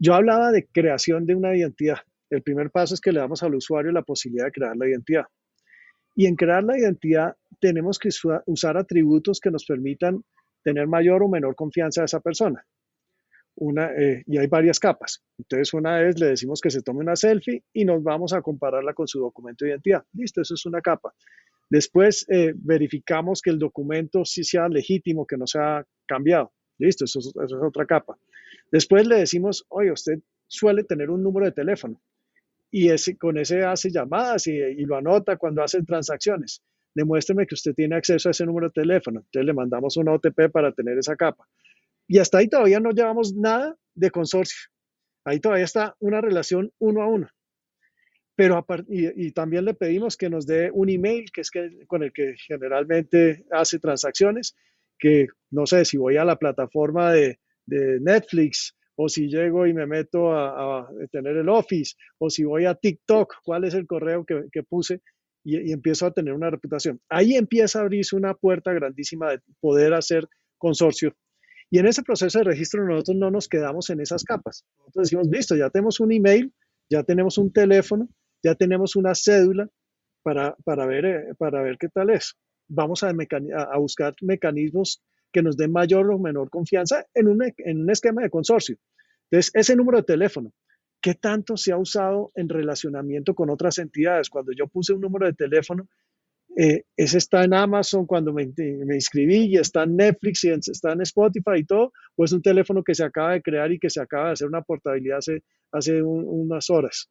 Yo 0.00 0.14
hablaba 0.14 0.50
de 0.50 0.66
creación 0.66 1.26
de 1.26 1.36
una 1.36 1.56
identidad. 1.56 1.98
El 2.28 2.42
primer 2.42 2.72
paso 2.72 2.94
es 2.94 3.00
que 3.00 3.12
le 3.12 3.20
damos 3.20 3.44
al 3.44 3.54
usuario 3.54 3.92
la 3.92 4.02
posibilidad 4.02 4.46
de 4.46 4.50
crear 4.50 4.76
la 4.76 4.88
identidad. 4.88 5.26
Y 6.16 6.26
en 6.26 6.34
crear 6.34 6.64
la 6.64 6.76
identidad 6.76 7.36
tenemos 7.60 8.00
que 8.00 8.08
usar 8.46 8.76
atributos 8.76 9.38
que 9.38 9.52
nos 9.52 9.64
permitan 9.64 10.24
tener 10.64 10.88
mayor 10.88 11.22
o 11.22 11.28
menor 11.28 11.54
confianza 11.54 12.02
a 12.02 12.06
esa 12.06 12.18
persona. 12.18 12.66
Una, 13.54 13.92
eh, 13.96 14.24
y 14.26 14.38
hay 14.38 14.48
varias 14.48 14.80
capas. 14.80 15.22
Entonces, 15.38 15.72
una 15.72 15.98
vez 15.98 16.18
le 16.18 16.26
decimos 16.26 16.60
que 16.60 16.70
se 16.70 16.82
tome 16.82 16.98
una 16.98 17.14
selfie 17.14 17.62
y 17.72 17.84
nos 17.84 18.02
vamos 18.02 18.32
a 18.32 18.42
compararla 18.42 18.92
con 18.92 19.06
su 19.06 19.20
documento 19.20 19.64
de 19.64 19.70
identidad. 19.70 20.02
Listo, 20.14 20.40
eso 20.40 20.54
es 20.54 20.66
una 20.66 20.80
capa. 20.80 21.14
Después 21.72 22.26
eh, 22.28 22.52
verificamos 22.54 23.40
que 23.40 23.48
el 23.48 23.58
documento 23.58 24.26
sí 24.26 24.44
sea 24.44 24.68
legítimo, 24.68 25.26
que 25.26 25.38
no 25.38 25.46
sea 25.46 25.82
cambiado. 26.06 26.52
Listo, 26.76 27.06
eso, 27.06 27.18
es 27.20 27.52
otra 27.66 27.86
capa. 27.86 28.18
Después 28.70 29.06
le 29.06 29.16
decimos, 29.16 29.64
oye, 29.70 29.90
usted 29.90 30.18
suele 30.46 30.84
tener 30.84 31.08
un 31.08 31.22
número 31.22 31.46
de 31.46 31.52
teléfono 31.52 31.98
y 32.70 32.90
ese, 32.90 33.16
con 33.16 33.38
ese 33.38 33.64
hace 33.64 33.90
llamadas 33.90 34.46
y, 34.48 34.52
y, 34.52 34.84
lo 34.84 34.96
anota 34.96 35.38
cuando 35.38 35.62
hace 35.62 35.82
transacciones. 35.82 36.62
Demuéstreme 36.94 37.46
que 37.46 37.54
usted 37.54 37.72
tiene 37.72 37.96
acceso 37.96 38.28
a 38.28 38.32
ese 38.32 38.44
número 38.44 38.66
de 38.66 38.82
teléfono. 38.82 39.20
Entonces 39.20 39.46
le 39.46 39.54
mandamos 39.54 39.96
una 39.96 40.12
OTP 40.12 40.50
para 40.52 40.72
tener 40.72 40.98
esa 40.98 41.16
capa. 41.16 41.48
Y 42.06 42.18
hasta 42.18 42.36
ahí 42.36 42.48
todavía 42.48 42.80
no 42.80 42.90
llevamos 42.90 43.32
nada 43.32 43.74
de 43.94 44.10
consorcio. 44.10 44.68
Ahí 45.24 45.40
todavía 45.40 45.64
está 45.64 45.96
una 46.00 46.20
relación 46.20 46.70
uno 46.78 47.00
a 47.00 47.06
uno 47.06 47.30
pero 48.34 48.64
y, 48.88 49.30
también 49.32 49.64
le 49.64 49.74
pedimos 49.74 50.16
que 50.16 50.30
nos 50.30 50.46
dé 50.46 50.70
un 50.72 50.88
email, 50.88 51.30
que 51.32 51.42
es 51.42 51.50
que, 51.50 51.84
con 51.86 52.02
el 52.02 52.12
que 52.12 52.34
generalmente 52.36 53.44
hace 53.50 53.78
transacciones, 53.78 54.56
que 54.98 55.26
no 55.50 55.66
sé 55.66 55.84
si 55.84 55.98
voy 55.98 56.16
a 56.16 56.24
la 56.24 56.36
plataforma 56.36 57.12
de, 57.12 57.38
de 57.66 58.00
Netflix 58.00 58.74
o 58.94 59.08
si 59.08 59.28
llego 59.28 59.66
y 59.66 59.74
me 59.74 59.86
meto 59.86 60.32
a, 60.32 60.80
a, 60.80 60.88
tener 61.10 61.36
el 61.36 61.48
Office 61.48 61.94
o 62.18 62.30
si 62.30 62.44
voy 62.44 62.64
a 62.64 62.74
TikTok, 62.74 63.34
cuál 63.44 63.64
es 63.64 63.74
el 63.74 63.86
correo 63.86 64.24
que, 64.24 64.44
que 64.50 64.62
puse 64.62 65.02
y, 65.44 65.70
y, 65.70 65.72
empiezo 65.72 66.06
a 66.06 66.12
tener 66.12 66.32
una 66.32 66.50
reputación. 66.50 67.00
Ahí 67.08 67.34
empieza 67.34 67.80
a 67.80 67.82
abrirse 67.82 68.16
una 68.16 68.34
puerta 68.34 68.72
grandísima 68.72 69.30
de 69.30 69.40
poder 69.60 69.92
hacer 69.92 70.28
consorcio. 70.56 71.14
Y 71.70 71.78
en 71.78 71.86
ese 71.86 72.02
proceso 72.02 72.38
de 72.38 72.44
registro 72.44 72.86
nosotros 72.86 73.16
no 73.16 73.30
nos 73.30 73.48
quedamos 73.48 73.90
en 73.90 74.00
esas 74.00 74.24
capas. 74.24 74.64
Nosotros 74.78 75.04
decimos, 75.04 75.28
listo, 75.28 75.56
ya 75.56 75.70
tenemos 75.70 76.00
un 76.00 76.12
email, 76.12 76.52
ya 76.88 77.02
tenemos 77.02 77.38
un 77.38 77.52
teléfono, 77.52 78.08
ya 78.42 78.54
tenemos 78.54 78.96
una 78.96 79.14
cédula 79.14 79.68
para, 80.22 80.56
para, 80.64 80.86
ver, 80.86 81.04
eh, 81.04 81.34
para 81.38 81.62
ver 81.62 81.76
qué 81.78 81.88
tal 81.88 82.10
es. 82.10 82.34
Vamos 82.68 83.02
a, 83.02 83.10
a, 83.10 83.78
buscar 83.78 84.14
mecanismos 84.22 85.02
que 85.32 85.42
nos 85.42 85.56
den 85.56 85.72
mayor 85.72 86.10
o 86.10 86.18
menor 86.18 86.50
confianza 86.50 87.06
en 87.14 87.28
un, 87.28 87.42
en 87.56 87.80
un 87.80 87.90
esquema 87.90 88.22
de 88.22 88.30
consorcio. 88.30 88.76
Entonces, 89.30 89.50
ese 89.54 89.76
número 89.76 89.98
de 89.98 90.04
teléfono, 90.04 90.52
¿qué 91.00 91.14
tanto 91.14 91.56
se 91.56 91.72
ha 91.72 91.78
usado 91.78 92.32
en 92.34 92.48
relacionamiento 92.48 93.34
con 93.34 93.50
otras 93.50 93.78
entidades? 93.78 94.30
Cuando 94.30 94.52
yo 94.52 94.68
puse 94.68 94.92
un 94.92 95.00
número 95.00 95.26
de 95.26 95.32
teléfono, 95.32 95.88
eh, 96.56 96.84
ese 96.96 97.18
está 97.18 97.44
en 97.44 97.54
Amazon 97.54 98.04
cuando 98.04 98.32
me, 98.32 98.52
me, 98.56 98.94
inscribí 98.94 99.46
y 99.46 99.56
está 99.56 99.84
en 99.84 99.96
Netflix 99.96 100.44
y 100.44 100.50
está 100.50 100.92
en 100.92 101.00
Spotify 101.00 101.58
y 101.58 101.64
todo, 101.64 101.92
o 102.14 102.24
es 102.24 102.32
un 102.32 102.42
teléfono 102.42 102.84
que 102.84 102.94
se 102.94 103.04
acaba 103.04 103.32
de 103.32 103.42
crear 103.42 103.72
y 103.72 103.78
que 103.78 103.88
se 103.88 104.02
acaba 104.02 104.26
de 104.26 104.32
hacer 104.32 104.48
una 104.48 104.60
portabilidad 104.60 105.18
hace, 105.18 105.42
hace 105.72 106.02
un, 106.02 106.24
unas 106.26 106.68
horas. 106.68 107.08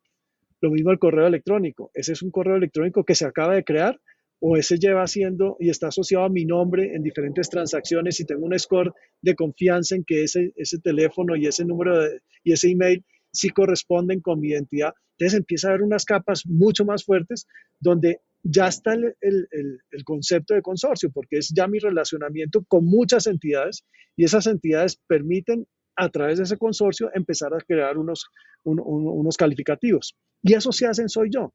Lo 0.61 0.69
mismo 0.69 0.91
el 0.91 0.99
correo 0.99 1.27
electrónico. 1.27 1.91
Ese 1.93 2.13
es 2.13 2.21
un 2.21 2.31
correo 2.31 2.55
electrónico 2.55 3.03
que 3.03 3.15
se 3.15 3.25
acaba 3.25 3.55
de 3.55 3.63
crear 3.63 3.99
o 4.39 4.57
ese 4.57 4.77
lleva 4.77 5.05
siendo 5.05 5.55
y 5.59 5.69
está 5.69 5.89
asociado 5.89 6.25
a 6.25 6.29
mi 6.29 6.45
nombre 6.45 6.95
en 6.95 7.03
diferentes 7.03 7.47
transacciones 7.49 8.19
y 8.19 8.25
tengo 8.25 8.45
un 8.45 8.57
score 8.57 8.91
de 9.21 9.35
confianza 9.35 9.95
en 9.95 10.03
que 10.03 10.23
ese, 10.23 10.51
ese 10.55 10.79
teléfono 10.79 11.35
y 11.35 11.45
ese 11.45 11.63
número 11.63 12.07
y 12.43 12.51
ese 12.51 12.69
email 12.69 13.05
sí 13.31 13.49
corresponden 13.49 14.19
con 14.19 14.39
mi 14.39 14.49
identidad. 14.49 14.93
Entonces 15.17 15.39
empieza 15.39 15.67
a 15.67 15.71
haber 15.71 15.83
unas 15.83 16.05
capas 16.05 16.47
mucho 16.47 16.85
más 16.85 17.05
fuertes 17.05 17.45
donde 17.79 18.21
ya 18.43 18.67
está 18.67 18.93
el, 18.93 19.15
el, 19.21 19.47
el, 19.91 20.03
concepto 20.03 20.55
de 20.55 20.63
consorcio, 20.63 21.11
porque 21.11 21.37
es 21.37 21.53
ya 21.55 21.67
mi 21.67 21.77
relacionamiento 21.77 22.63
con 22.67 22.85
muchas 22.85 23.27
entidades 23.27 23.85
y 24.15 24.23
esas 24.23 24.47
entidades 24.47 24.99
permiten 25.07 25.67
a 25.95 26.09
través 26.09 26.37
de 26.37 26.45
ese 26.45 26.57
consorcio 26.57 27.11
empezar 27.13 27.53
a 27.53 27.59
crear 27.59 27.97
unos, 27.97 28.29
unos 28.63 29.37
calificativos. 29.37 30.15
Y 30.41 30.53
eso 30.53 30.71
se 30.71 30.87
hace 30.87 31.01
en 31.01 31.09
Soy 31.09 31.29
Yo. 31.31 31.53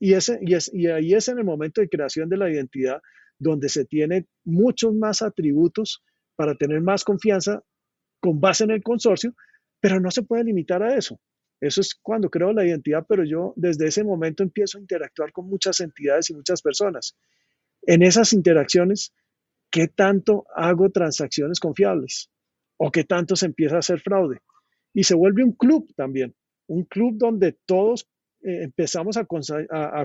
Y, 0.00 0.14
ese, 0.14 0.38
y, 0.42 0.54
es, 0.54 0.70
y 0.72 0.86
ahí 0.86 1.14
es 1.14 1.28
en 1.28 1.38
el 1.38 1.44
momento 1.44 1.80
de 1.80 1.88
creación 1.88 2.28
de 2.28 2.36
la 2.36 2.50
identidad 2.50 3.00
donde 3.38 3.68
se 3.68 3.84
tienen 3.84 4.26
muchos 4.44 4.94
más 4.94 5.22
atributos 5.22 6.02
para 6.36 6.54
tener 6.54 6.80
más 6.80 7.04
confianza 7.04 7.62
con 8.20 8.40
base 8.40 8.64
en 8.64 8.70
el 8.70 8.82
consorcio, 8.82 9.34
pero 9.80 10.00
no 10.00 10.10
se 10.10 10.22
puede 10.22 10.44
limitar 10.44 10.82
a 10.82 10.96
eso. 10.96 11.20
Eso 11.60 11.80
es 11.80 11.94
cuando 11.94 12.30
creo 12.30 12.52
la 12.52 12.64
identidad, 12.64 13.04
pero 13.08 13.24
yo 13.24 13.52
desde 13.56 13.86
ese 13.86 14.04
momento 14.04 14.42
empiezo 14.42 14.78
a 14.78 14.80
interactuar 14.80 15.32
con 15.32 15.48
muchas 15.48 15.80
entidades 15.80 16.30
y 16.30 16.34
muchas 16.34 16.62
personas. 16.62 17.16
En 17.82 18.02
esas 18.02 18.32
interacciones, 18.32 19.12
¿qué 19.70 19.88
tanto 19.88 20.46
hago 20.54 20.90
transacciones 20.90 21.58
confiables? 21.58 22.30
¿O 22.78 22.90
qué 22.90 23.04
tanto 23.04 23.36
se 23.36 23.46
empieza 23.46 23.76
a 23.76 23.80
hacer 23.80 24.00
fraude? 24.00 24.38
Y 24.94 25.04
se 25.04 25.14
vuelve 25.14 25.44
un 25.44 25.52
club 25.52 25.92
también, 25.96 26.34
un 26.68 26.84
club 26.84 27.14
donde 27.18 27.58
todos 27.66 28.08
eh, 28.42 28.62
empezamos 28.62 29.16
a, 29.16 29.26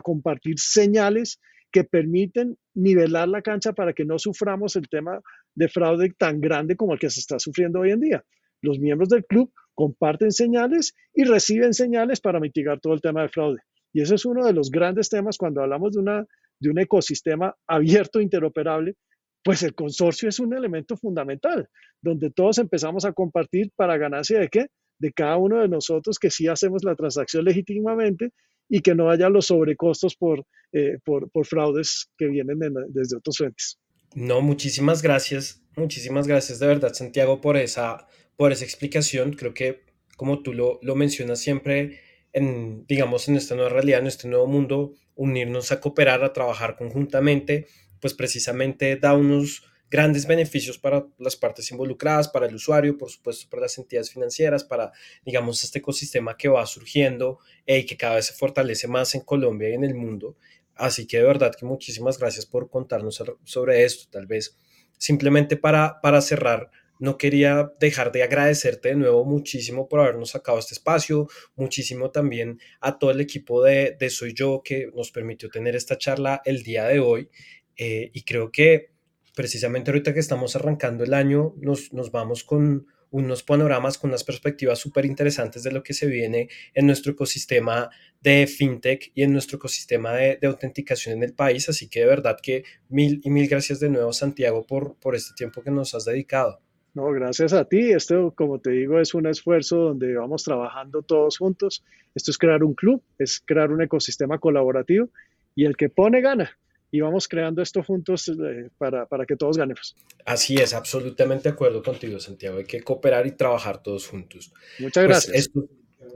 compartir 0.01 0.59
señales 0.59 1.39
que 1.71 1.83
permiten 1.83 2.57
nivelar 2.73 3.27
la 3.27 3.41
cancha 3.41 3.73
para 3.73 3.93
que 3.93 4.05
no 4.05 4.19
suframos 4.19 4.75
el 4.75 4.89
tema 4.89 5.21
de 5.55 5.69
fraude 5.69 6.13
tan 6.17 6.41
grande 6.41 6.75
como 6.75 6.93
el 6.93 6.99
que 6.99 7.09
se 7.09 7.19
está 7.19 7.39
sufriendo 7.39 7.79
hoy 7.79 7.91
en 7.91 7.99
día. 7.99 8.23
Los 8.61 8.79
miembros 8.79 9.09
del 9.09 9.25
club 9.25 9.51
comparten 9.73 10.31
señales 10.31 10.95
y 11.13 11.23
reciben 11.23 11.73
señales 11.73 12.21
para 12.21 12.39
mitigar 12.39 12.79
todo 12.79 12.93
el 12.93 13.01
tema 13.01 13.23
de 13.23 13.29
fraude. 13.29 13.59
Y 13.91 14.01
ese 14.01 14.15
es 14.15 14.25
uno 14.25 14.45
de 14.45 14.53
los 14.53 14.71
grandes 14.71 15.09
temas 15.09 15.37
cuando 15.37 15.61
hablamos 15.61 15.93
de 15.93 16.25
de 16.59 16.69
un 16.69 16.79
ecosistema 16.79 17.55
abierto, 17.67 18.21
interoperable, 18.21 18.95
pues 19.43 19.63
el 19.63 19.75
consorcio 19.75 20.29
es 20.29 20.39
un 20.39 20.53
elemento 20.53 20.95
fundamental, 20.95 21.69
donde 22.01 22.31
todos 22.31 22.57
empezamos 22.57 23.05
a 23.05 23.11
compartir 23.11 23.71
para 23.75 23.97
ganancia 23.97 24.39
de 24.39 24.47
qué? 24.47 24.67
De 24.99 25.11
cada 25.11 25.37
uno 25.37 25.61
de 25.61 25.67
nosotros 25.67 26.17
que 26.17 26.29
sí 26.29 26.47
hacemos 26.47 26.83
la 26.83 26.95
transacción 26.95 27.43
legítimamente 27.43 28.31
y 28.69 28.81
que 28.81 28.95
no 28.95 29.09
haya 29.09 29.29
los 29.29 29.47
sobrecostos 29.47 30.15
por, 30.15 30.45
eh, 30.71 30.97
por, 31.03 31.29
fraudes 31.45 32.09
que 32.17 32.27
vienen 32.27 32.57
desde 32.89 33.17
otros 33.17 33.37
frentes. 33.37 33.79
No, 34.15 34.41
muchísimas 34.41 35.01
gracias, 35.01 35.61
muchísimas 35.75 36.27
gracias 36.27 36.59
de 36.59 36.67
verdad, 36.67 36.93
Santiago, 36.93 37.41
por 37.41 37.57
esa, 37.57 38.07
por 38.37 38.51
esa 38.51 38.63
explicación. 38.63 39.33
Creo 39.33 39.53
que, 39.53 39.81
como 40.15 40.41
tú 40.41 40.53
lo, 40.53 40.79
lo 40.81 40.95
mencionas 40.95 41.39
siempre, 41.39 41.99
en, 42.31 42.85
digamos, 42.87 43.27
en 43.27 43.35
esta 43.35 43.55
nueva 43.55 43.69
realidad, 43.69 43.99
en 43.99 44.07
este 44.07 44.27
nuevo 44.27 44.47
mundo, 44.47 44.93
unirnos 45.15 45.71
a 45.71 45.81
cooperar, 45.81 46.23
a 46.23 46.33
trabajar 46.33 46.77
conjuntamente, 46.77 47.67
pues 48.03 48.13
precisamente 48.13 48.97
da 48.97 49.13
unos 49.13 49.63
grandes 49.89 50.27
beneficios 50.27 50.77
para 50.77 51.07
las 51.19 51.37
partes 51.37 51.71
involucradas, 51.71 52.27
para 52.27 52.47
el 52.47 52.55
usuario, 52.55 52.97
por 52.97 53.09
supuesto, 53.09 53.47
para 53.49 53.61
las 53.61 53.77
entidades 53.77 54.11
financieras, 54.11 54.65
para, 54.65 54.91
digamos, 55.25 55.63
este 55.63 55.79
ecosistema 55.79 56.35
que 56.35 56.49
va 56.49 56.65
surgiendo 56.65 57.39
y 57.65 57.85
que 57.85 57.95
cada 57.95 58.15
vez 58.15 58.25
se 58.25 58.33
fortalece 58.33 58.89
más 58.89 59.15
en 59.15 59.21
Colombia 59.21 59.69
y 59.69 59.75
en 59.75 59.85
el 59.85 59.95
mundo. 59.95 60.35
Así 60.75 61.07
que 61.07 61.19
de 61.19 61.23
verdad 61.23 61.55
que 61.57 61.65
muchísimas 61.65 62.19
gracias 62.19 62.45
por 62.45 62.69
contarnos 62.69 63.23
sobre 63.45 63.85
esto. 63.85 64.09
Tal 64.11 64.27
vez 64.27 64.57
simplemente 64.97 65.55
para, 65.55 66.01
para 66.01 66.19
cerrar, 66.19 66.71
no 66.99 67.17
quería 67.17 67.73
dejar 67.79 68.11
de 68.11 68.23
agradecerte 68.23 68.89
de 68.89 68.95
nuevo 68.95 69.25
muchísimo 69.25 69.89
por 69.89 69.99
habernos 69.99 70.31
sacado 70.31 70.59
este 70.59 70.73
espacio, 70.73 71.27
muchísimo 71.55 72.11
también 72.11 72.59
a 72.79 72.97
todo 72.97 73.11
el 73.11 73.19
equipo 73.19 73.63
de, 73.63 73.97
Soy 74.09 74.33
Yo 74.33 74.61
que 74.63 74.89
nos 74.95 75.11
permitió 75.11 75.49
tener 75.49 75.75
esta 75.75 75.97
charla 75.97 76.41
el 76.45 76.63
día 76.63 76.85
de 76.85 76.99
hoy. 76.99 77.29
Eh, 77.77 78.11
y 78.13 78.23
creo 78.23 78.51
que 78.51 78.91
precisamente 79.35 79.91
ahorita 79.91 80.13
que 80.13 80.19
estamos 80.19 80.55
arrancando 80.55 81.03
el 81.03 81.13
año, 81.13 81.55
nos, 81.59 81.91
nos 81.93 82.11
vamos 82.11 82.43
con 82.43 82.87
unos 83.09 83.43
panoramas, 83.43 83.99
con 83.99 84.09
unas 84.09 84.23
perspectivas 84.23 84.79
súper 84.79 85.05
interesantes 85.05 85.61
de 85.61 85.71
lo 85.71 85.83
que 85.83 85.93
se 85.93 86.07
viene 86.07 86.49
en 86.73 86.87
nuestro 86.87 87.11
ecosistema 87.11 87.89
de 88.21 88.47
fintech 88.47 89.11
y 89.13 89.21
en 89.21 89.31
nuestro 89.33 89.57
ecosistema 89.57 90.13
de, 90.13 90.37
de, 90.41 90.47
autenticación 90.47 91.17
en 91.17 91.23
el 91.23 91.33
país. 91.33 91.69
Así 91.69 91.89
que 91.89 92.01
de 92.01 92.05
verdad 92.07 92.37
que 92.41 92.63
mil 92.89 93.21
y 93.23 93.29
mil 93.29 93.47
gracias 93.47 93.79
de 93.79 93.89
nuevo, 93.89 94.13
Santiago, 94.13 94.65
por, 94.65 94.95
por 94.95 95.15
este 95.15 95.35
tiempo 95.35 95.61
que 95.61 95.69
nos 95.69 95.93
has 95.93 96.05
dedicado. 96.05 96.59
No, 96.95 97.11
gracias 97.11 97.53
a 97.53 97.65
ti. 97.65 97.91
Esto, 97.91 98.33
como 98.35 98.59
te 98.59 98.71
digo, 98.71 98.99
es 98.99 99.13
un 99.13 99.27
esfuerzo 99.27 99.77
donde 99.77 100.15
vamos 100.15 100.43
trabajando 100.43 101.01
todos 101.01 101.37
juntos. 101.37 101.83
Esto 102.13 102.31
es 102.31 102.37
crear 102.37 102.63
un 102.63 102.75
club, 102.75 103.03
es 103.17 103.41
crear 103.43 103.71
un 103.71 103.81
ecosistema 103.81 104.37
colaborativo 104.39 105.09
y 105.55 105.65
el 105.65 105.75
que 105.75 105.89
pone 105.89 106.21
gana. 106.21 106.57
Y 106.93 107.01
vamos 107.01 107.27
creando 107.27 107.63
esto 107.63 107.81
juntos 107.81 108.27
eh, 108.29 108.69
para, 108.77 109.07
para, 109.07 109.25
que 109.25 109.35
todos 109.35 109.57
ganemos. 109.57 109.95
Así 110.25 110.57
es, 110.57 110.75
absolutamente 110.75 111.49
de 111.49 111.53
acuerdo 111.53 111.81
contigo, 111.81 112.19
Santiago. 112.19 112.59
Hay 112.59 112.65
que 112.65 112.81
cooperar 112.81 113.25
y 113.25 113.31
trabajar 113.31 113.81
todos 113.81 114.07
juntos. 114.07 114.53
Muchas 114.77 115.03
pues 115.03 115.25
gracias. 115.27 115.49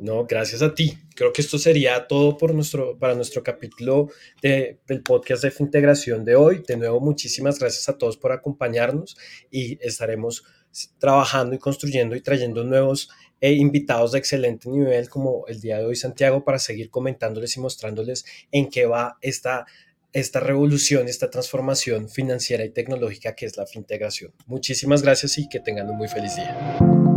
no, 0.01 0.27
gracias 0.27 0.61
a 0.61 0.75
ti. 0.75 0.95
Creo 1.15 1.33
que 1.33 1.41
esto 1.41 1.57
sería 1.57 2.05
todo 2.05 2.37
por 2.37 2.53
nuestro, 2.53 2.95
para 2.99 3.15
nuestro 3.15 3.41
capítulo 3.41 4.09
de, 4.43 4.77
del 4.87 5.01
podcast 5.01 5.41
de 5.41 5.49
Fintegración 5.49 6.23
de 6.23 6.35
hoy. 6.35 6.61
De 6.67 6.77
nuevo, 6.77 6.99
muchísimas 6.99 7.57
gracias 7.57 7.89
a 7.89 7.97
todos 7.97 8.15
por 8.15 8.31
acompañarnos 8.31 9.17
y 9.49 9.83
estaremos 9.83 10.43
trabajando 10.99 11.55
y 11.55 11.57
construyendo 11.57 12.15
y 12.15 12.21
trayendo 12.21 12.63
nuevos 12.63 13.09
eh, 13.39 13.53
invitados 13.53 14.11
de 14.11 14.19
excelente 14.19 14.69
nivel 14.69 15.09
como 15.09 15.45
el 15.47 15.59
día 15.59 15.77
de 15.77 15.85
hoy 15.85 15.95
Santiago 15.95 16.43
para 16.43 16.59
seguir 16.59 16.89
comentándoles 16.89 17.55
y 17.55 17.59
mostrándoles 17.59 18.25
en 18.51 18.69
qué 18.69 18.85
va 18.85 19.17
esta, 19.21 19.65
esta 20.13 20.39
revolución, 20.39 21.07
esta 21.07 21.29
transformación 21.29 22.09
financiera 22.09 22.65
y 22.65 22.69
tecnológica 22.69 23.35
que 23.35 23.45
es 23.45 23.57
la 23.57 23.65
fintegración. 23.65 24.33
Muchísimas 24.45 25.01
gracias 25.01 25.37
y 25.37 25.49
que 25.49 25.59
tengan 25.59 25.89
un 25.89 25.97
muy 25.97 26.07
feliz 26.07 26.35
día. 26.35 27.16